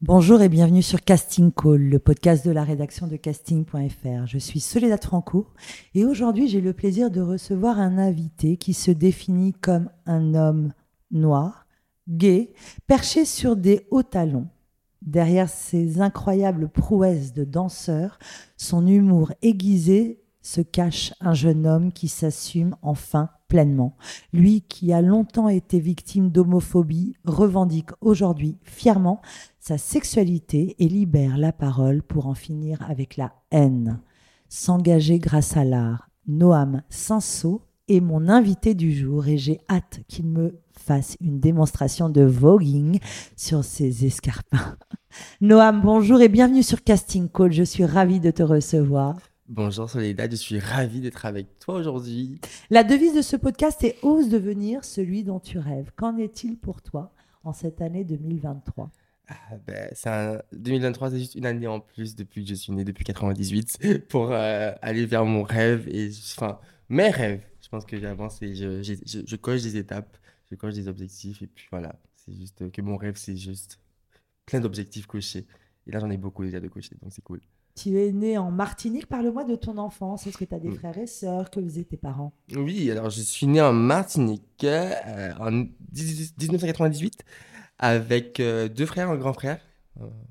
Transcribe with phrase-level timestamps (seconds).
[0.00, 4.26] Bonjour et bienvenue sur Casting Call, le podcast de la rédaction de casting.fr.
[4.26, 5.48] Je suis Soledad Franco
[5.92, 10.72] et aujourd'hui j'ai le plaisir de recevoir un invité qui se définit comme un homme
[11.10, 11.66] noir,
[12.08, 12.52] gay,
[12.86, 14.46] perché sur des hauts talons.
[15.02, 18.20] Derrière ses incroyables prouesses de danseur,
[18.56, 23.96] son humour aiguisé se cache un jeune homme qui s'assume enfin pleinement.
[24.32, 29.20] Lui qui a longtemps été victime d'homophobie revendique aujourd'hui fièrement
[29.60, 34.00] sa sexualité et libère la parole pour en finir avec la haine.
[34.48, 40.26] S'engager grâce à l'art, Noam Sinso est mon invité du jour et j'ai hâte qu'il
[40.28, 43.00] me fasse une démonstration de voguing
[43.36, 44.78] sur ses escarpins.
[45.42, 47.52] Noam, bonjour et bienvenue sur Casting Call.
[47.52, 49.18] Je suis ravie de te recevoir.
[49.50, 52.38] Bonjour Soledad, je suis ravie d'être avec toi aujourd'hui.
[52.68, 55.90] La devise de ce podcast est Ose devenir celui dont tu rêves.
[55.96, 58.90] Qu'en est-il pour toi en cette année 2023
[59.28, 59.34] ah,
[59.66, 60.42] ben, un...
[60.52, 64.32] 2023, c'est juste une année en plus depuis que je suis né, depuis 98, pour
[64.32, 66.58] euh, aller vers mon rêve et enfin
[66.90, 67.42] mes rêves.
[67.62, 68.94] Je pense que j'avance et je, je,
[69.26, 70.18] je, coche des étapes,
[70.50, 71.94] je coche des objectifs et puis voilà.
[72.16, 73.80] C'est juste que mon rêve, c'est juste
[74.44, 75.46] plein d'objectifs cochés.
[75.86, 77.40] Et là, j'en ai beaucoup déjà de cochés, donc c'est cool.
[77.78, 79.06] Tu es né en Martinique.
[79.06, 80.26] Parle-moi de ton enfance.
[80.26, 80.78] Est-ce que tu as des mm.
[80.78, 82.32] frères et sœurs Que faisaient tes parents?
[82.56, 87.22] Oui, alors je suis né en Martinique euh, en 1998
[87.78, 89.60] avec euh, deux frères, un grand frère.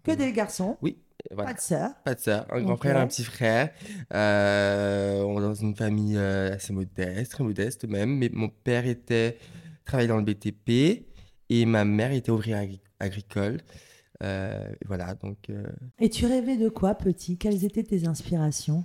[0.03, 0.77] Que des garçons?
[0.81, 0.97] Oui.
[1.35, 1.91] Pas de sœur.
[2.03, 2.45] Pas de sœur.
[2.51, 3.69] Un grand frère, un petit frère.
[4.13, 8.17] Euh, on est dans une famille euh, assez modeste, très modeste même.
[8.17, 9.37] Mais mon père était
[9.85, 11.05] travaillait dans le BTP
[11.49, 12.67] et ma mère était ouvrière
[12.99, 13.61] agricole.
[14.19, 15.51] Voilà, donc.
[15.99, 17.37] Et tu rêvais de quoi, petit?
[17.37, 18.83] Quelles étaient tes inspirations?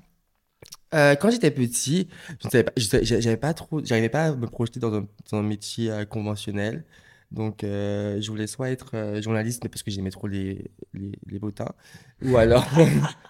[0.93, 2.47] Quand j'étais petit, je
[2.99, 6.85] ne savais pas, trop, j'arrivais pas à me projeter dans un, dans un métier conventionnel.
[7.33, 11.13] Donc, euh, je voulais soit être euh, journaliste, mais parce que j'aimais trop les, les,
[11.31, 11.73] les bottins,
[12.23, 12.67] ou alors,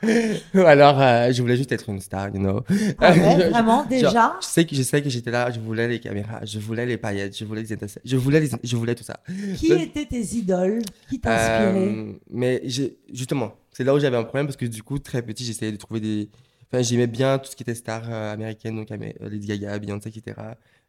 [0.55, 2.65] ou alors euh, je voulais juste être une star, you know.
[2.99, 4.39] Ah ouais, vraiment, déjà?
[4.41, 6.97] je, sais que, je sais que j'étais là, je voulais les caméras, je voulais les
[6.97, 9.21] paillettes, je voulais les je voulais, les, je voulais tout ça.
[9.57, 10.83] Qui étaient tes idoles?
[11.09, 12.19] Qui t'inspiraient?
[12.29, 12.61] Mais
[13.13, 15.77] justement, c'est là où j'avais un problème, parce que du coup, très petit, j'essayais de
[15.77, 16.29] trouver des...
[16.73, 18.89] Enfin, j'aimais bien tout ce qui était star américaine, donc
[19.21, 20.35] Lady Gaga, Beyoncé, etc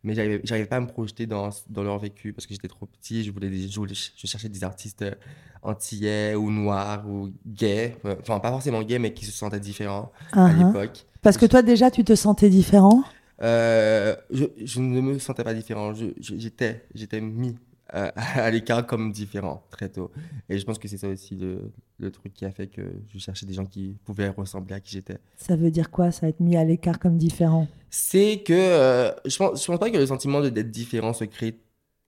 [0.04, 3.24] mais j'arrivais pas à me projeter dans, dans leur vécu parce que j'étais trop petit.
[3.24, 5.16] Je voulais, des, je, je cherchais des artistes euh,
[5.62, 10.12] antillais ou noirs ou gays, euh, enfin pas forcément gays, mais qui se sentaient différents
[10.34, 10.68] à uh-huh.
[10.68, 11.06] l'époque.
[11.22, 13.04] Parce que toi déjà, tu te sentais différent?
[13.42, 15.94] Euh, je, je, ne me sentais pas différent.
[16.20, 17.56] J'étais, j'étais mis
[17.94, 20.12] à l'écart comme différent très tôt.
[20.50, 23.20] Et je pense que c'est ça aussi le, le, truc qui a fait que je
[23.20, 25.18] cherchais des gens qui pouvaient ressembler à qui j'étais.
[25.38, 27.68] Ça veut dire quoi, ça, être mis à l'écart comme différent?
[27.96, 31.60] C'est que euh, je, pense, je pense pas que le sentiment d'être différent se crée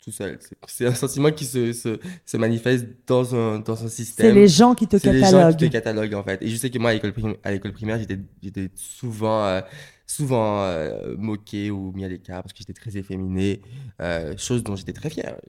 [0.03, 0.39] tout seul.
[0.67, 4.25] C'est un sentiment qui se, se, se, manifeste dans un, dans un système.
[4.25, 5.23] C'est les gens qui te cataloguent.
[5.23, 6.41] C'est les gens qui te cataloguent, en fait.
[6.41, 6.89] Et je sais que moi,
[7.43, 7.99] à l'école primaire,
[8.41, 9.45] j'étais souvent...
[9.45, 9.61] Euh,
[10.07, 13.61] souvent euh, moqué ou mis à l'écart parce que j'étais très efféminé,
[14.01, 15.39] euh, chose dont j'étais très fier.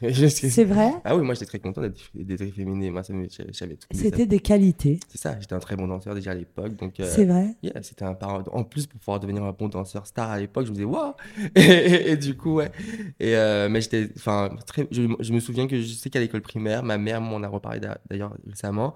[0.32, 0.92] C'est vrai?
[1.04, 2.90] Ah oui, moi j'étais très content d'être efféminé.
[2.90, 3.14] Moi, ça
[3.50, 4.98] j'avais C'était des qualités.
[5.08, 6.76] C'est ça, j'étais un très bon danseur déjà à l'époque.
[6.76, 7.54] donc euh, C'est vrai?
[7.82, 8.16] c'était un
[8.52, 11.14] En plus, pour pouvoir devenir un bon danseur star à l'époque, je me disais, waouh
[11.54, 12.72] et, du coup, ouais.
[13.20, 13.34] Et,
[13.70, 14.08] mais j'étais.
[14.16, 14.88] Enfin, très...
[14.90, 17.80] Je, je, me souviens que je sais qu'à l'école primaire, ma mère m'en a reparlé
[18.10, 18.94] d'ailleurs récemment,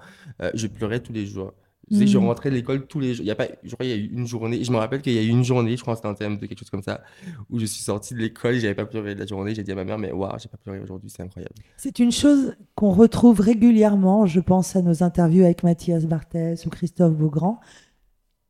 [0.54, 1.52] je pleurais tous les jours.
[1.90, 2.26] Je, je mm.
[2.26, 3.24] rentrais de l'école tous les jours.
[3.24, 4.64] Il y a pas, je crois, il y a eu une journée.
[4.64, 6.38] Je me rappelle qu'il y a eu une journée, je crois que c'était un thème
[6.38, 7.02] de quelque chose comme ça,
[7.48, 9.54] où je suis sorti de l'école et j'avais pas pleuré de la journée.
[9.54, 11.54] J'ai dit à ma mère, mais waouh, j'ai pas pleuré aujourd'hui, c'est incroyable.
[11.76, 14.26] C'est une chose qu'on retrouve régulièrement.
[14.26, 17.60] Je pense à nos interviews avec Mathias Barthès ou Christophe Beaugrand.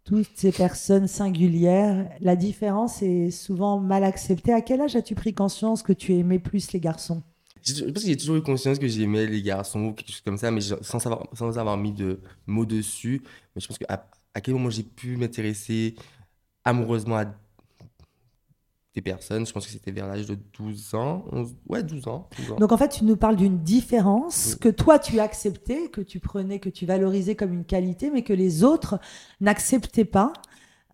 [0.05, 4.53] Toutes ces personnes singulières, la différence est souvent mal acceptée.
[4.53, 7.23] À quel âge as-tu pris conscience que tu aimais plus les garçons?
[7.67, 10.39] Je pense que j'ai toujours eu conscience que j'aimais les garçons ou quelque chose comme
[10.39, 13.23] ça, mais sans, savoir, sans avoir mis de mots dessus.
[13.55, 15.95] Mais je pense qu'à à quel moment j'ai pu m'intéresser
[16.63, 17.25] amoureusement à
[18.95, 21.25] des personnes, je pense que c'était vers l'âge de 12 ans.
[21.69, 22.29] Ouais, 12 ans,
[22.59, 26.59] Donc en fait, tu nous parles d'une différence que toi tu acceptais, que tu prenais,
[26.59, 28.99] que tu valorisais comme une qualité, mais que les autres
[29.41, 30.33] n'acceptaient pas.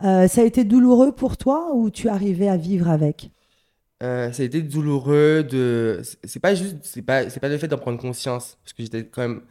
[0.03, 3.31] Euh, ça a été douloureux pour toi ou tu arrivais à vivre avec?
[4.03, 7.69] Euh, ça a été douloureux de c'est pas juste c'est pas c'est pas le fait
[7.69, 9.43] d'en prendre conscience parce que j'étais quand même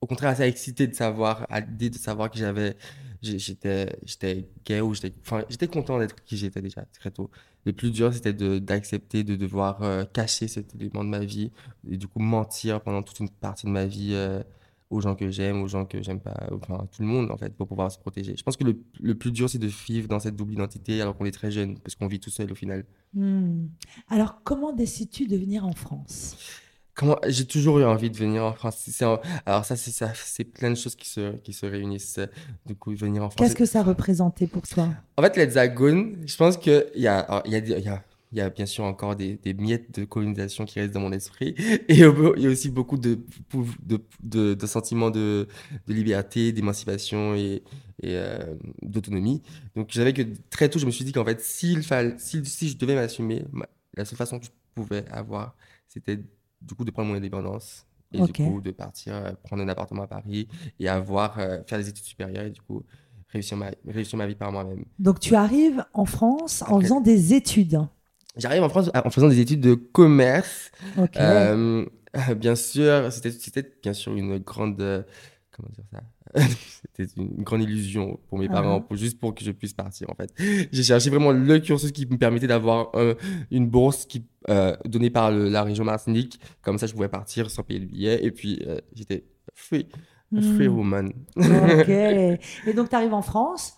[0.00, 2.76] au contraire assez excité de savoir à l'idée de savoir que j'avais
[3.22, 7.30] j'étais j'étais gay ou j'étais enfin j'étais content d'être qui j'étais déjà très tôt.
[7.64, 11.52] Le plus dur c'était de d'accepter de devoir euh, cacher cet élément de ma vie
[11.88, 14.42] et du coup mentir pendant toute une partie de ma vie euh,
[14.92, 17.54] aux gens que j'aime, aux gens que j'aime pas, enfin tout le monde en fait
[17.56, 18.34] pour pouvoir se protéger.
[18.36, 21.16] Je pense que le, le plus dur c'est de vivre dans cette double identité alors
[21.16, 22.84] qu'on est très jeune parce qu'on vit tout seul au final.
[23.14, 23.66] Hmm.
[24.08, 26.36] Alors, comment décides-tu de venir en France?
[26.94, 28.86] Comment j'ai toujours eu envie de venir en France.
[29.02, 32.20] Un- alors ça c'est ça c'est plein de choses qui se qui se réunissent
[32.66, 33.38] du coup venir en France.
[33.38, 34.88] Qu'est-ce que ça représentait pour toi?
[35.16, 37.88] En fait, l'Hexagone, je pense qu'il y a, alors, il y a, des- il y
[37.88, 41.00] a, il y a bien sûr encore des, des miettes de colonisation qui restent dans
[41.00, 41.54] mon esprit.
[41.88, 43.20] Et il y a aussi beaucoup de,
[43.82, 45.48] de, de, de sentiments de,
[45.86, 47.62] de liberté, d'émancipation et,
[48.02, 49.42] et euh, d'autonomie.
[49.76, 52.68] Donc, j'avais que très tôt, je me suis dit qu'en fait, s'il fallait, si, si
[52.70, 55.54] je devais m'assumer, ma- la seule façon que je pouvais avoir,
[55.88, 56.18] c'était
[56.60, 57.86] du coup de prendre mon indépendance.
[58.14, 60.46] Et du coup, de partir euh, prendre un appartement à Paris
[60.78, 62.82] et avoir, euh, faire des études supérieures et du coup,
[63.28, 64.84] réussir ma, réussir ma vie par moi-même.
[64.98, 67.80] Donc, tu arrives en France en faisant des études.
[68.36, 70.70] J'arrive en France en faisant des études de commerce.
[71.16, 71.84] Euh,
[72.36, 75.02] bien sûr, c'était bien sûr une grande euh,
[75.50, 76.00] comment dire ça?
[76.96, 78.52] C'était une grande illusion pour mes Ah.
[78.54, 80.32] parents, pour, juste pour que je puisse partir en fait.
[80.72, 83.14] J'ai cherché vraiment le cursus qui me permettait d'avoir un-
[83.50, 87.50] une bourse qui euh, donnée par le- la région Martinique, comme ça je pouvais partir
[87.50, 88.60] sans payer le billet et puis
[88.94, 89.24] j'étais
[89.54, 89.88] free,
[90.36, 90.76] a free Hmm.
[90.78, 91.12] woman.
[91.36, 91.88] Ok.
[92.66, 93.74] Et donc, tu arrives en France,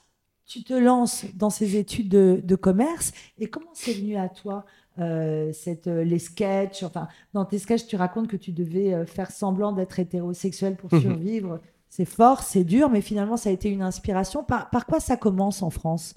[0.46, 3.12] tu te lances dans ces études de, de commerce.
[3.38, 4.64] Et comment c'est venu à toi
[4.98, 6.82] euh, cette, euh, les sketchs?
[6.82, 10.90] Enfin, dans tes sketchs, tu racontes que tu devais euh, faire semblant d'être hétérosexuel pour
[11.00, 11.60] survivre.
[11.88, 14.44] c'est fort, c'est dur, mais finalement, ça a été une inspiration.
[14.44, 16.14] Par, par quoi ça commence en France?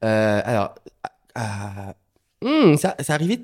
[0.00, 0.74] Alors,
[1.34, 1.94] ah,
[2.42, 3.40] hmm, ça, ça arrivait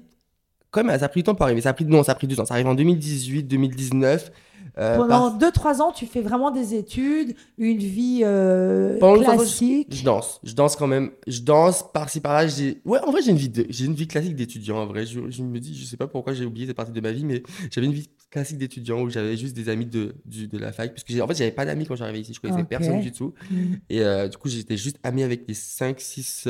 [0.73, 1.61] quand même, ça a pris du temps pour arriver.
[1.61, 2.45] Ça a pris, non, ça a pris du temps.
[2.45, 4.33] Ça arrive en 2018, 2019.
[4.79, 9.19] euh, Pendant par- 2-3 ans, tu fais vraiment des études, une vie euh, trois ans,
[9.19, 9.89] je- classique.
[9.95, 11.11] Je danse, je danse quand même.
[11.27, 12.49] Je danse par-ci par-là.
[12.87, 14.79] Ouais, en vrai, j'ai une vie de, j'ai une vie classique d'étudiant.
[14.79, 17.01] En vrai, je, je me dis, je sais pas pourquoi j'ai oublié cette partie de
[17.03, 20.49] ma vie, mais j'avais une vie classique d'étudiant où j'avais juste des amis de, du-
[20.49, 22.33] de la fac, parce que en fait, j'avais pas d'amis quand j'arrivais ici.
[22.33, 23.35] Je connaissais personne du tout.
[23.51, 23.57] Mm.
[23.91, 26.49] Et euh, du coup, j'étais juste ami avec les 5-6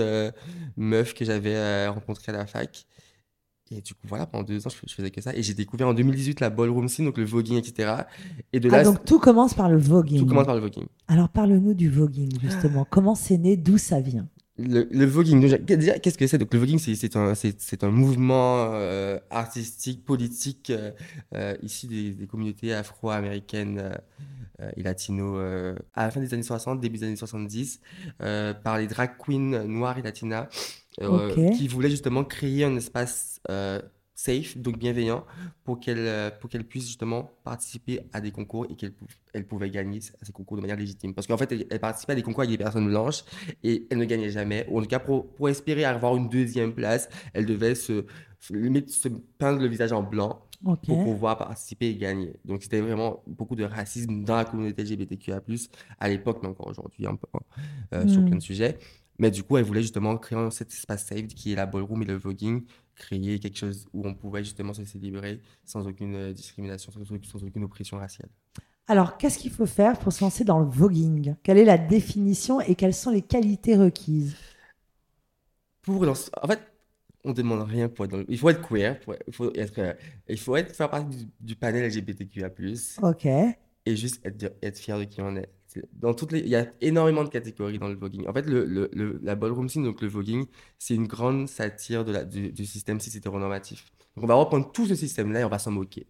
[0.76, 2.86] meufs que j'avais euh, rencontrées à la fac.
[3.76, 5.34] Et du coup, voilà, pendant deux ans, je, je faisais que ça.
[5.34, 7.92] Et j'ai découvert en 2018 la ballroom scene, donc le voguing, etc.
[8.52, 10.18] Et de là, Ah, donc tout commence par le voguing.
[10.20, 10.84] tout commence par le voguing.
[11.08, 12.86] Alors parle-nous du voguing, justement.
[12.88, 13.56] Comment c'est né?
[13.56, 14.28] D'où ça vient?
[14.58, 16.36] Le, le voguing, déjà, qu'est-ce que c'est?
[16.36, 17.32] Donc, le voguing, c'est, c'est un,
[17.82, 20.90] un mouvement euh, artistique, politique, euh,
[21.34, 23.92] euh, issu des, des communautés afro-américaines euh,
[24.60, 27.80] euh, et latino euh, à la fin des années 60, début des années 70,
[28.20, 30.48] euh, par les drag queens noires et latinas,
[31.00, 33.80] euh, qui voulaient justement créer un espace euh,
[34.14, 35.24] safe, donc bienveillant,
[35.64, 39.46] pour qu'elles euh, pour qu'elles puissent justement participer à des concours et qu'elles pou- elles
[39.46, 41.14] pouvaient gagner à ces concours de manière légitime.
[41.14, 43.24] Parce qu'en fait, elles participaient à des concours avec des personnes blanches
[43.64, 44.66] et elles ne gagnaient jamais.
[44.68, 48.04] Ou en tout cas, pour, pour espérer avoir une deuxième place, elles devaient se,
[48.38, 50.42] se- limite se peindre le visage en blanc
[50.86, 52.34] pour pouvoir participer et gagner.
[52.44, 55.40] Donc, c'était vraiment beaucoup de racisme dans la communauté LGBTQIA+,
[55.98, 57.26] à l'époque, mais encore aujourd'hui, un peu,
[57.94, 58.24] euh, sur Mm.
[58.26, 58.78] plein de sujets.
[59.18, 62.06] Mais du coup, elle voulait justement créer cet espace safe qui est la ballroom et
[62.06, 62.64] le voguing,
[62.94, 67.22] créer quelque chose où on pouvait justement se célébrer sans aucune euh, discrimination, sans, aucune-
[67.24, 68.28] sans aucune oppression raciale.
[68.88, 72.60] Alors, qu'est-ce qu'il faut faire pour se lancer dans le voguing Quelle est la définition
[72.60, 74.34] et quelles sont les qualités requises?
[75.82, 76.60] Pour dans- En fait,
[77.24, 79.78] on demande rien pour être dans le- Il faut être queer, pour- il faut être,
[79.78, 79.94] euh,
[80.28, 82.50] il faut être, faire partie du, du panel LGBTQIA+,
[83.02, 83.26] Ok.
[83.26, 85.48] et juste être, être fier de qui on est.
[85.92, 88.26] Dans toutes les, il y a énormément de catégories dans le voguing.
[88.28, 90.46] En fait, le, le, le- la ballroom scene, donc le voguing,
[90.78, 93.92] c'est une grande satire de la, du, du système cis hétéronormatif.
[94.16, 96.06] Donc on va reprendre tout ce système-là et on va s'en moquer.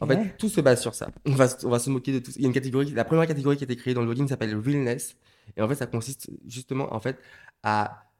[0.00, 1.10] En fait, tout se base sur ça.
[1.26, 2.32] On va, se- on va se moquer de tout.
[2.36, 4.28] Il y a une catégorie, la première catégorie qui a été créée dans le voguing
[4.28, 5.16] s'appelle realness.
[5.56, 7.18] Et en fait, ça consiste justement en fait
[7.62, 8.10] à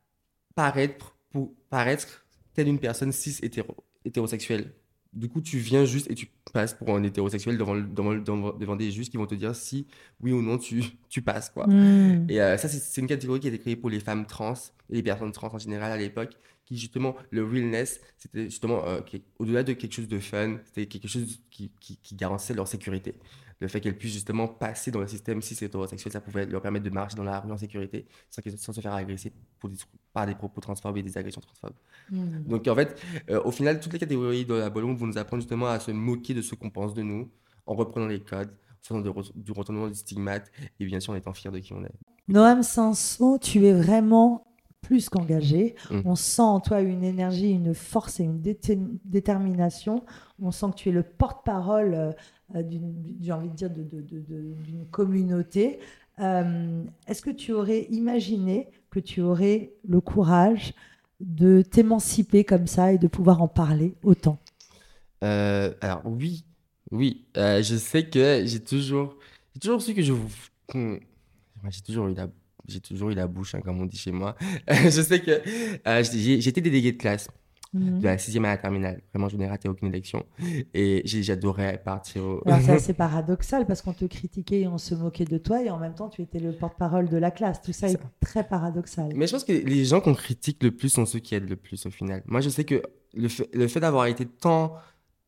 [0.54, 4.72] paraître pour paraître telle une personne cis hétéro, hétérosexuelle.
[5.12, 8.20] Du coup, tu viens juste et tu passes pour un hétérosexuel devant, le- devant, le-
[8.22, 9.86] devant, devant des juges qui vont te dire si
[10.20, 11.66] oui ou non tu, tu passes quoi.
[11.66, 12.26] Hmm.
[12.30, 14.54] Et euh, ça, c'est c'est une catégorie qui a été créée pour les femmes trans
[14.90, 16.32] et les personnes trans en général à l'époque,
[16.64, 19.00] qui justement, le realness, c'était justement, euh,
[19.38, 23.14] au-delà de quelque chose de fun, c'était quelque chose qui, qui, qui garantissait leur sécurité.
[23.62, 26.84] Le fait qu'elles puissent justement passer dans le système cis hétérosexuel, ça pouvait leur permettre
[26.84, 28.42] de marcher dans la rue en sécurité sans,
[28.72, 29.76] se faire agresser pour des,
[30.12, 31.76] par des propos transphobes et des agressions transphobes.
[32.10, 32.42] Hmm.
[32.44, 33.00] Donc en fait,
[33.30, 35.92] euh, au final, toutes les catégories de la ballon vont nous apprendre justement à se
[35.92, 37.30] moquer de ce qu'on pense de nous,
[37.66, 40.50] en reprenant les codes, en faisant de du retournement du stigmate,
[40.80, 41.94] et bien sûr en étant fier de qui on est.
[42.26, 44.51] Noam Sanson, tu es vraiment
[44.82, 45.74] plus qu'engagé.
[45.90, 46.00] Mm.
[46.04, 48.42] On sent en toi une énergie, une force et une
[49.04, 50.04] détermination.
[50.40, 52.14] On sent que tu es le porte-parole,
[52.54, 55.78] euh, d'une, j'ai envie de dire, d'une communauté.
[56.18, 60.74] Euh, est-ce que tu aurais imaginé que tu aurais le courage
[61.20, 64.38] de t'émanciper comme ça et de pouvoir en parler autant?
[65.24, 66.44] Euh, alors oui,
[66.90, 69.16] oui, euh, je sais que j'ai toujours,
[69.60, 70.12] toujours su que je,
[70.74, 70.98] hmm,
[71.70, 72.28] j'ai toujours eu la,
[72.68, 74.36] j'ai toujours eu la bouche, hein, comme on dit chez moi.
[74.68, 75.40] je sais que
[75.88, 76.02] euh,
[76.40, 77.28] j'étais délégué de classe
[77.74, 78.00] Mhm.
[78.00, 79.00] de la sixième à la terminale.
[79.14, 80.26] Vraiment, je n'ai raté aucune élection
[80.74, 82.22] et j'ai- j'adorais partir.
[82.22, 82.42] Au...
[82.44, 85.70] Alors c'est assez paradoxal parce qu'on te critiquait et on se moquait de toi et
[85.70, 87.62] en même temps tu étais le porte-parole de la classe.
[87.62, 87.98] Tout ça est Ça.
[88.20, 89.12] très paradoxal.
[89.16, 91.56] Mais je pense que les gens qu'on critique le plus sont ceux qui aident le
[91.56, 92.22] plus au final.
[92.26, 92.82] Moi, je sais que
[93.14, 94.74] le fait, le fait d'avoir été tant,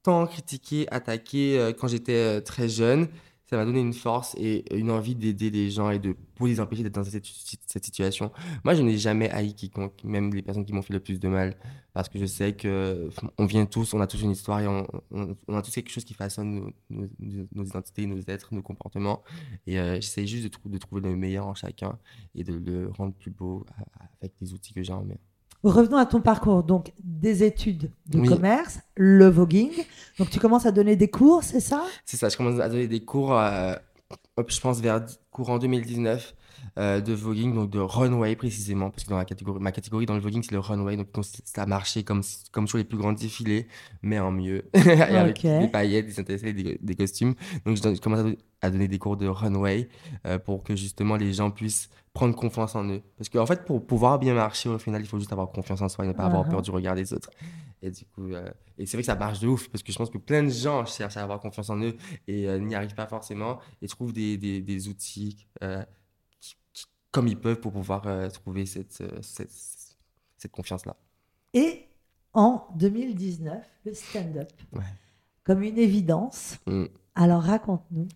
[0.02, 3.08] tant critiqué, attaqué euh, quand j'étais euh, très jeune,
[3.54, 6.58] ça m'a donné une force et une envie d'aider les gens et de pour les
[6.58, 8.32] empêcher d'être dans cette, situation.
[8.64, 11.28] Moi, je n'ai jamais haï quiconque, même les personnes qui m'ont fait le plus de
[11.28, 11.56] mal,
[11.92, 15.54] parce que je sais que on vient tous, on a tous une histoire et on,
[15.54, 19.22] a tous quelque chose qui façonne nos, identités, nos êtres, nos comportements.
[19.68, 21.96] Et euh, j'essaie juste de, trou- de trouver le meilleur en chacun
[22.34, 23.64] et de le rendre plus beau
[24.20, 25.14] avec les outils que j'ai en main.
[25.64, 26.62] Revenons à ton parcours.
[26.62, 28.28] Donc des études de Oui.
[28.28, 29.70] commerce, le voguing.
[30.18, 31.84] Donc tu commences à donner des cours, c'est ça?
[32.04, 33.74] C'est ça, je commence à donner des cours, euh,
[34.48, 36.34] je pense vers courant 2019
[36.78, 40.14] euh, de voguing, donc de runway précisément, parce que dans la catégorie, ma catégorie dans
[40.14, 41.08] le voguing, c'est le runway, donc
[41.44, 43.66] ça a marché comme, comme sur les plus grands défilés,
[44.02, 45.42] mais en mieux, et avec Ok.
[45.60, 47.34] des paillettes, des intéressés, des, des costumes.
[47.66, 49.88] Donc je, commence à, don- à donner des cours de runway
[50.26, 53.02] euh, pour que justement les gens puissent prendre confiance en eux.
[53.18, 55.88] Parce qu'en fait, pour pouvoir bien marcher, au final, il faut juste avoir confiance en
[55.88, 56.50] soi et ne pas avoir Uh-huh.
[56.50, 57.30] peur du regard des autres.
[57.82, 59.98] Et du coup, euh, et c'est vrai que ça marche de ouf, parce que je
[59.98, 61.96] pense que plein de gens cherchent à avoir confiance en eux
[62.28, 65.46] et euh, n'y arrivent pas forcément et trouvent des, des, des outils
[66.40, 68.02] qui- qui- comme ils peuvent pour pouvoir
[68.32, 69.50] trouver cette, cette,
[70.38, 70.96] cette confiance-là.
[71.52, 71.86] Et
[72.32, 74.50] en 2019, le stand-up.
[74.72, 74.82] Ouais.
[75.44, 76.56] Comme une évidence.
[76.66, 76.84] Mm.
[77.14, 78.08] Alors raconte-nous.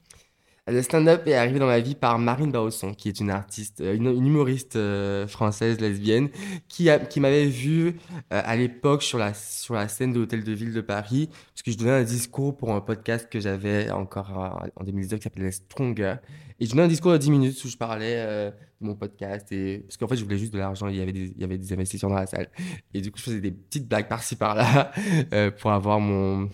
[0.71, 3.95] Le stand-up est arrivé dans ma vie par Marine Bausson, qui est une artiste, euh,
[3.95, 6.29] une, humoriste euh, française lesbienne,
[6.69, 7.97] qui, m'avait vu
[8.33, 11.79] euh, à l'époque sur la, scène de l'Hôtel de Ville de Paris, parce que je
[11.79, 16.17] donnais un discours pour un podcast que j'avais encore en 2019 qui s'appelait Stronger.
[16.61, 18.53] Et je donnais un discours de 10 minutes où je parlais de
[18.87, 21.33] mon podcast, et, parce qu'en fait je voulais juste de l'argent, il y avait des,
[21.39, 22.49] il des investisseurs dans la salle.
[22.93, 24.93] Et du coup je faisais des petites blagues par-ci par-là
[25.61, 26.51] pour avoir mon,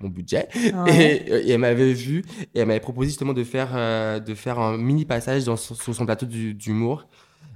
[0.00, 0.48] mon budget.
[0.54, 1.16] Ouais.
[1.26, 2.24] Et, et elle m'avait vu
[2.54, 5.74] et elle m'avait proposé justement de faire, euh, de faire un mini passage dans, son-
[5.74, 7.08] sur son plateau du- d'humour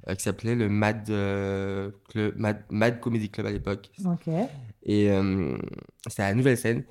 [0.09, 3.91] euh, qui s'appelait le Mad, euh, Club, Mad, Mad Comedy Club à l'époque.
[4.85, 5.09] Et
[6.09, 6.85] c'était à la nouvelle scène.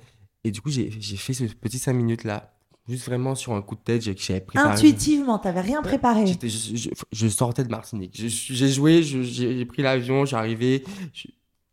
[0.44, 2.54] Et du coup, j'ai fait ce petit 5 minutes là,
[2.88, 4.72] juste vraiment sur un coup de tête que j'avais préparé.
[4.72, 6.24] Intuitivement, t'avais rien préparé.
[6.26, 8.12] Je, je- je sortais de Martinique.
[8.16, 10.84] J'ai joué, j'ai pris l'avion, arrivé,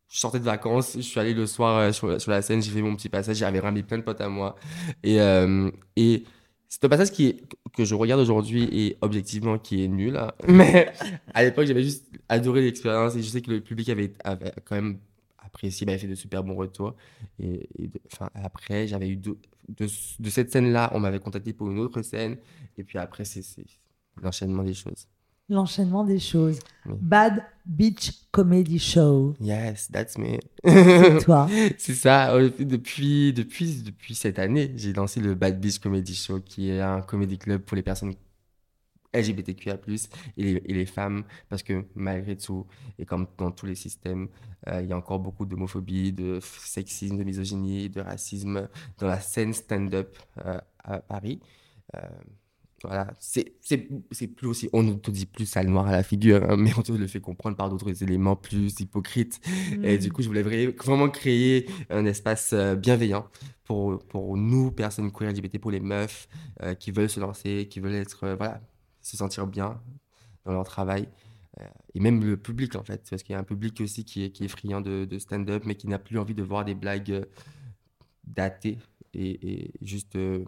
[0.09, 2.61] je, sortais de vacances, je suis allé le soir euh, sur, la- sur la scène,
[2.61, 4.55] j'ai fait mon petit passage, j'avais ramené plein de potes à moi.
[5.03, 6.23] Et, euh, et
[6.69, 7.43] c'est un passage qui est,
[7.75, 10.17] que je regarde aujourd'hui et objectivement qui est nul.
[10.17, 10.31] hein.
[10.47, 10.91] Mais
[11.33, 14.75] à l'époque, j'avais juste adoré l'expérience et je sais que le public avait, avait quand
[14.75, 14.99] même
[15.39, 16.95] apprécié, m'avait fait de super bons retours.
[17.39, 19.37] Et, et de- enfin, après, j'avais eu deux-
[19.69, 19.87] de,
[20.19, 22.37] de cette scène-là, on m'avait contacté pour une autre scène.
[22.77, 23.41] Et puis après, c'est
[24.21, 25.07] l'enchaînement des choses.
[25.49, 26.59] L'enchaînement des choses.
[26.85, 26.95] Oui.
[26.99, 29.33] Bad Beach Comedy Show.
[29.39, 30.39] Yes, that's me.
[30.65, 31.47] C'est toi.
[31.77, 32.33] C'est ça.
[32.35, 36.81] euh, Depuis, depuis, depuis cette année, j'ai lancé le Bad Beach Comedy Show, qui est
[36.81, 38.13] un comedy club pour les personnes
[39.13, 39.77] LGBTQIA+,
[40.37, 42.67] et les, et les femmes, parce que malgré tout,
[42.99, 44.27] et comme dans tous les systèmes,
[44.67, 48.67] euh, il y a encore beaucoup d'homophobie, de sexisme, de misogynie, de racisme
[48.99, 51.39] dans la scène stand-up euh, à Paris.
[51.95, 51.99] Euh,
[52.87, 56.55] voilà, c'est plus aussi, on ne te dit plus sale noir à la figure, hein,
[56.57, 59.39] mais on te le fait comprendre par d'autres éléments plus hypocrites.
[59.83, 59.99] Et Mm.
[59.99, 63.27] du coup, je voulais vra- vraiment créer un espace euh, bienveillant
[63.65, 66.27] pour, pour nous, personnes queer LGBT, pour les meufs
[66.63, 68.61] euh, qui veulent se lancer, qui veulent être, euh, voilà,
[69.01, 69.79] se sentir bien
[70.45, 71.07] dans leur travail.
[71.95, 74.29] Et même le public, en fait, parce qu'il y a un public aussi qui est,
[74.29, 77.25] qui est friand de, de stand-up, mais qui n'a plus envie de voir des blagues
[78.25, 78.77] datées
[79.13, 80.45] et, et juste euh,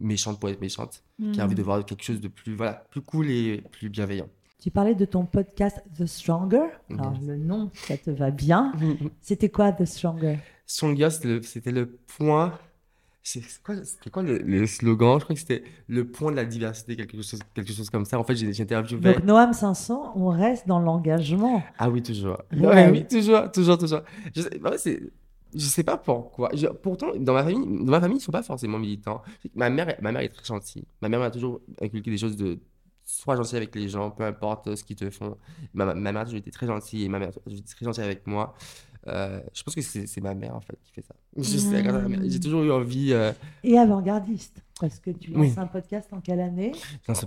[0.00, 3.00] méchantes pour être méchantes, qui a envie de voir quelque chose de plus, voilà, plus
[3.00, 4.28] cool et plus bienveillant.
[4.60, 6.62] Tu parlais de ton podcast The Stronger.
[6.90, 7.26] Alors, Yes.
[7.26, 8.72] le nom, ça te va bien.
[9.20, 10.38] C'était quoi The Stronger?
[10.66, 11.86] Stronger, c'était le, c'était le
[12.16, 12.58] point.
[13.22, 15.18] c'est quoi, c'était quoi le, le slogan?
[15.18, 18.18] Je crois que c'était le point de la diversité, quelque chose, quelque chose comme ça.
[18.18, 19.14] En fait, j'ai interviewé.
[19.14, 21.62] Donc, Noam 500, on reste dans l'engagement.
[21.78, 22.38] Ah oui, toujours.
[22.52, 24.00] Ouais, oui, toujours, toujours, toujours.
[24.34, 25.00] Je sais, bah ouais,
[25.54, 26.50] je sais pas pourquoi.
[26.54, 29.22] Je- pourtant, dans ma famille, dans ma famille, ils sont pas forcément militants.
[29.54, 30.84] Ma mère, ma mère est très gentille.
[31.00, 32.58] Ma mère m'a toujours inculqué des choses de
[33.04, 35.36] sois gentil avec les gens, peu importe ce qu'ils te font.
[35.74, 37.84] Ma, ma mère a toujours été très gentille et ma mère a toujours été très
[37.84, 38.54] gentille avec moi.
[39.06, 41.14] Euh, je pense que c'est ma mère en fait qui fait ça.
[41.70, 42.20] Mère.
[42.24, 43.12] J'ai toujours eu envie.
[43.12, 43.32] euh,
[43.62, 45.52] Et avant-gardiste, parce que tu lances Oui.
[45.58, 46.72] un podcast en quelle année?
[47.02, 47.26] Je lance-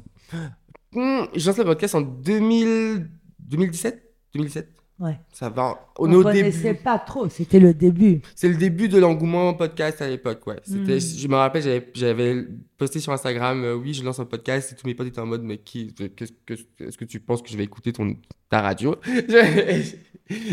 [0.94, 3.10] Hmm, je lance le podcast en 2000...
[3.40, 4.04] 2017
[4.34, 5.20] 2017 Ouais.
[5.32, 5.80] Ça va.
[6.00, 6.84] On ne connaissait début.
[6.84, 8.22] pas trop, c'était le début.
[8.36, 10.60] C'est le début de l'engouement podcast à l'époque, ouais.
[10.63, 11.00] C'était, Mm.
[11.00, 14.88] Je me rappelle, j'avais, posté sur Instagram, euh, oui, je lance un podcast, et tous
[14.88, 17.58] mes potes étaient en mode, mais qui, qu'est-ce que, est-ce que tu penses que je
[17.58, 18.16] vais écouter ton,
[18.50, 18.96] ta radio?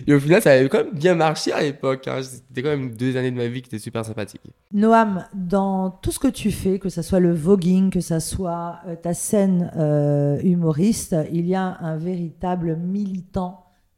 [0.07, 2.07] Et au final, ça avait quand même bien marché à l'époque.
[2.07, 2.23] hein.
[2.23, 4.41] C'était quand même deux années de ma vie qui étaient super sympathiques.
[4.73, 8.77] Noam, dans tout ce que tu fais, que ce soit le voguing, que ce soit
[8.87, 12.77] euh, ta scène euh, humoriste, il y a un véritable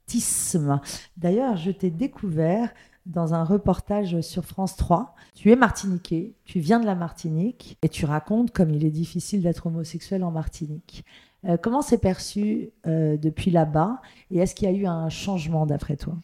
[0.06, 0.80] militantisme.
[1.16, 2.70] D'ailleurs, je t'ai découvert
[3.06, 5.14] dans un reportage sur France 3.
[5.34, 9.42] Tu es martiniquais, tu viens de la Martinique et tu racontes comme il est difficile
[9.42, 11.04] d'être homosexuel en Martinique.
[11.44, 15.66] Euh, comment c'est perçu euh, depuis là-bas et est-ce qu'il y a eu un changement
[15.66, 16.16] d'après toi?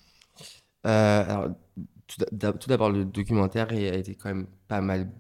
[0.87, 1.49] Euh, alors,
[2.07, 5.11] tout d'a- d'ab- tout d'abord, le documentaire a été quand même pas mal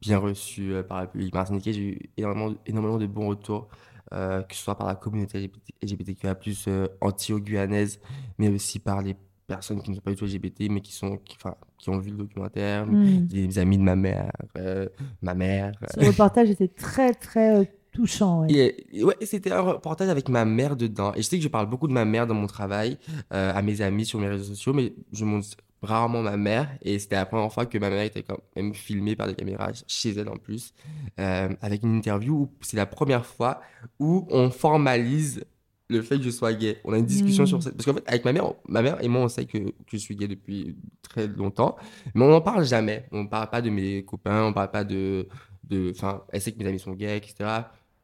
[0.00, 1.72] bien reçu par la public martiniquais.
[1.72, 3.68] J'ai eu énormément, énormément de bons retours,
[4.12, 6.36] euh, que ce soit par la communauté LGBT, LGBTQIA+,
[6.68, 8.00] euh, anti-guyanaise,
[8.38, 11.16] mais aussi par les personnes qui ne sont pas du tout LGBT, mais qui, sont,
[11.18, 11.36] qui,
[11.78, 13.26] qui ont vu le documentaire, Hmm.
[13.26, 14.86] des amis de ma mère, euh,
[15.22, 15.72] ma mère.
[15.94, 18.42] Ce reportage était très très euh, touchant.
[18.42, 18.52] ouais.
[18.52, 21.14] Et, et ouais, c'était un reportage avec ma mère dedans.
[21.14, 22.98] Et je sais que je parle beaucoup de ma mère dans mon travail,
[23.32, 25.48] euh, à mes amis sur mes réseaux sociaux, mais je montre
[25.82, 26.68] rarement ma mère.
[26.82, 29.70] Et c'était la première fois que ma mère était quand même filmée par des caméras
[29.86, 30.72] chez elle en plus,
[31.20, 33.60] euh, avec une interview où c'est la première fois
[33.98, 35.44] où on formalise
[35.90, 36.78] le fait que je sois gay.
[36.84, 37.70] On a une discussion sur ça.
[37.70, 39.96] Parce qu'en fait, avec ma mère, ma mère et moi, on sait que, que je
[39.96, 41.76] suis gay depuis très longtemps,
[42.14, 43.06] mais on n'en parle jamais.
[43.10, 45.26] On ne parle pas de mes copains, on ne parle pas de.
[45.64, 47.36] de- Enfin, elle sait que mes amis sont gays, etc.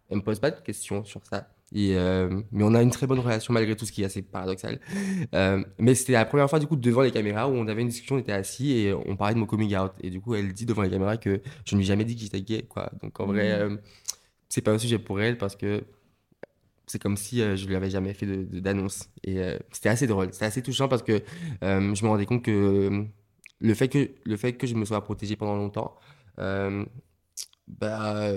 [0.09, 1.49] Elle me pose pas de questions sur ça.
[1.75, 4.23] Et, euh, mais on a une très bonne relation malgré tout, ce qui est assez
[4.23, 4.81] paradoxal.
[5.35, 7.89] Euh, mais c'était la première fois, du coup, devant les caméras où on avait une
[7.89, 9.93] discussion, on était assis et on parlait de mon coming out.
[10.01, 12.15] Et du coup, elle dit devant les caméras que je ne lui ai jamais dit
[12.17, 12.91] que j'étais gay, quoi.
[13.03, 13.73] Donc en vrai, Mhm.
[13.73, 13.77] euh,
[14.49, 15.85] c'est pas un sujet pour elle parce que
[16.87, 19.09] c'est comme si euh, je lui avais jamais fait d'annonce.
[19.25, 19.39] Et
[19.73, 21.23] c'était assez drôle, c'était assez touchant parce que
[21.63, 23.05] je me rendais compte que
[23.61, 25.97] le fait que, le fait que je me sois protégé pendant longtemps,
[27.67, 28.31] bah,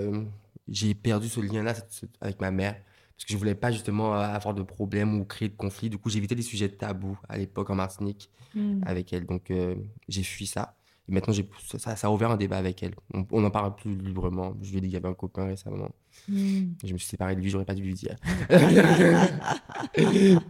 [0.68, 1.74] j'ai perdu ce lien-là
[2.20, 2.76] avec ma mère.
[3.18, 5.90] Parce que je voulais pas justement euh, avoir de problèmes ou créer de conflits.
[5.90, 8.80] Du coup, j'évitais des sujets tabous à l'époque en Martinique Mm.
[8.86, 9.26] avec elle.
[9.26, 9.74] Donc, euh,
[10.08, 10.74] j'ai fui ça.
[11.06, 12.94] Et maintenant, ça a ouvert un débat avec elle.
[13.12, 14.54] On, on en parle plus librement.
[14.62, 15.90] Je lui ai dit qu'il y avait un copain récemment.
[16.28, 16.72] Mm.
[16.84, 18.16] Je me suis séparé de lui, j'aurais pas dû lui dire.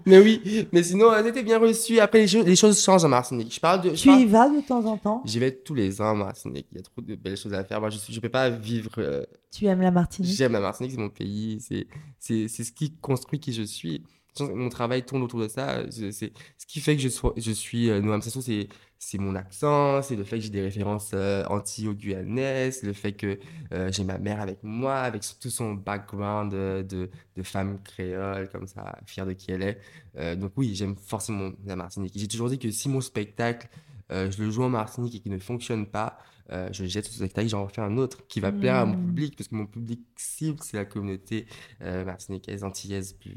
[0.07, 1.98] mais oui, mais sinon, elle était bien reçue.
[2.00, 3.54] Après, les, choses- les choses changent en Martinique.
[3.54, 3.90] Je parle de.
[3.90, 5.22] je Tu parle- y vas de temps en temps?
[5.24, 6.66] J'y vais tous les ans en Martinique.
[6.72, 7.81] Il y a trop de belles choses à faire.
[7.81, 8.90] Moi, je ne peux pas vivre.
[8.98, 10.35] euh, Tu aimes la Martinique?
[10.35, 11.59] J'aime la Martinique, c'est mon pays.
[11.61, 11.87] C'est,
[12.18, 14.02] c'est, c'est ce qui construit qui je suis.
[14.40, 15.83] Mon travail tourne autour de ça.
[15.90, 19.34] C'est ce qui fait que je, sois, je suis euh, Noam Sassou, c'est, c'est mon
[19.37, 23.38] accent, c'est le fait que j'ai des références euh, anti-guyanaises, le fait que
[23.72, 28.48] euh, j'ai ma mère avec moi, avec tout son background euh, de, de femme créole,
[28.50, 29.80] comme ça, fière de qui elle est.
[30.16, 32.12] Euh, donc oui, j'aime forcément la Martinique.
[32.16, 33.68] J'ai toujours dit que si mon spectacle,
[34.11, 36.18] je le joue en Martinique et qu'il ne fonctionne pas,
[36.50, 39.06] je jette ce spectacle, j'en refais un autre qui va plaire à mon Mm.
[39.06, 41.46] public, parce que mon public cible, c'est la communauté
[41.80, 43.37] martiniquaise, antillaise plus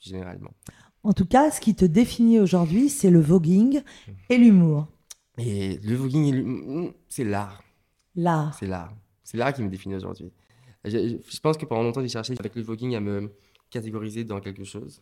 [0.00, 0.52] généralement.
[1.06, 3.80] En tout cas, ce qui te définit aujourd'hui, c'est le voguing
[4.28, 4.88] et l'humour.
[5.38, 7.62] Et le voguing, et le- mm, c'est l'art.
[8.16, 8.54] L'art.
[8.58, 8.92] C'est l'art.
[9.22, 10.32] C'est l'art qui me définit aujourd'hui.
[10.84, 13.32] Je, pense que pendant longtemps, j'ai cherché avec le voguing à me
[13.70, 15.00] catégoriser dans quelque chose.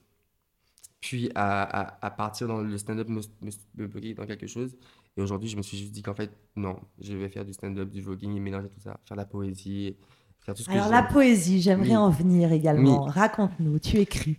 [1.00, 4.76] Puis à, à, à partir dans le stand-up, me, me, me bloquer dans quelque chose.
[5.16, 7.90] Et aujourd'hui, je me suis juste dit qu'en fait, non, je vais faire du stand-up,
[7.90, 8.98] du voguing et mélanger tout ça.
[9.06, 9.96] Faire de la poésie,
[10.40, 11.96] faire tout ce que Alors la poésie, j'aimerais Oui.
[11.96, 13.04] en venir également.
[13.04, 13.10] Oui.
[13.10, 14.36] Raconte-nous, tu écris.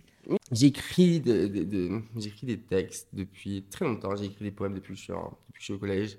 [0.52, 4.14] J'écris de, de- de- j'écris des textes depuis très longtemps.
[4.16, 5.12] J'ai écrit des poèmes depuis que je
[5.58, 6.18] suis, au collège.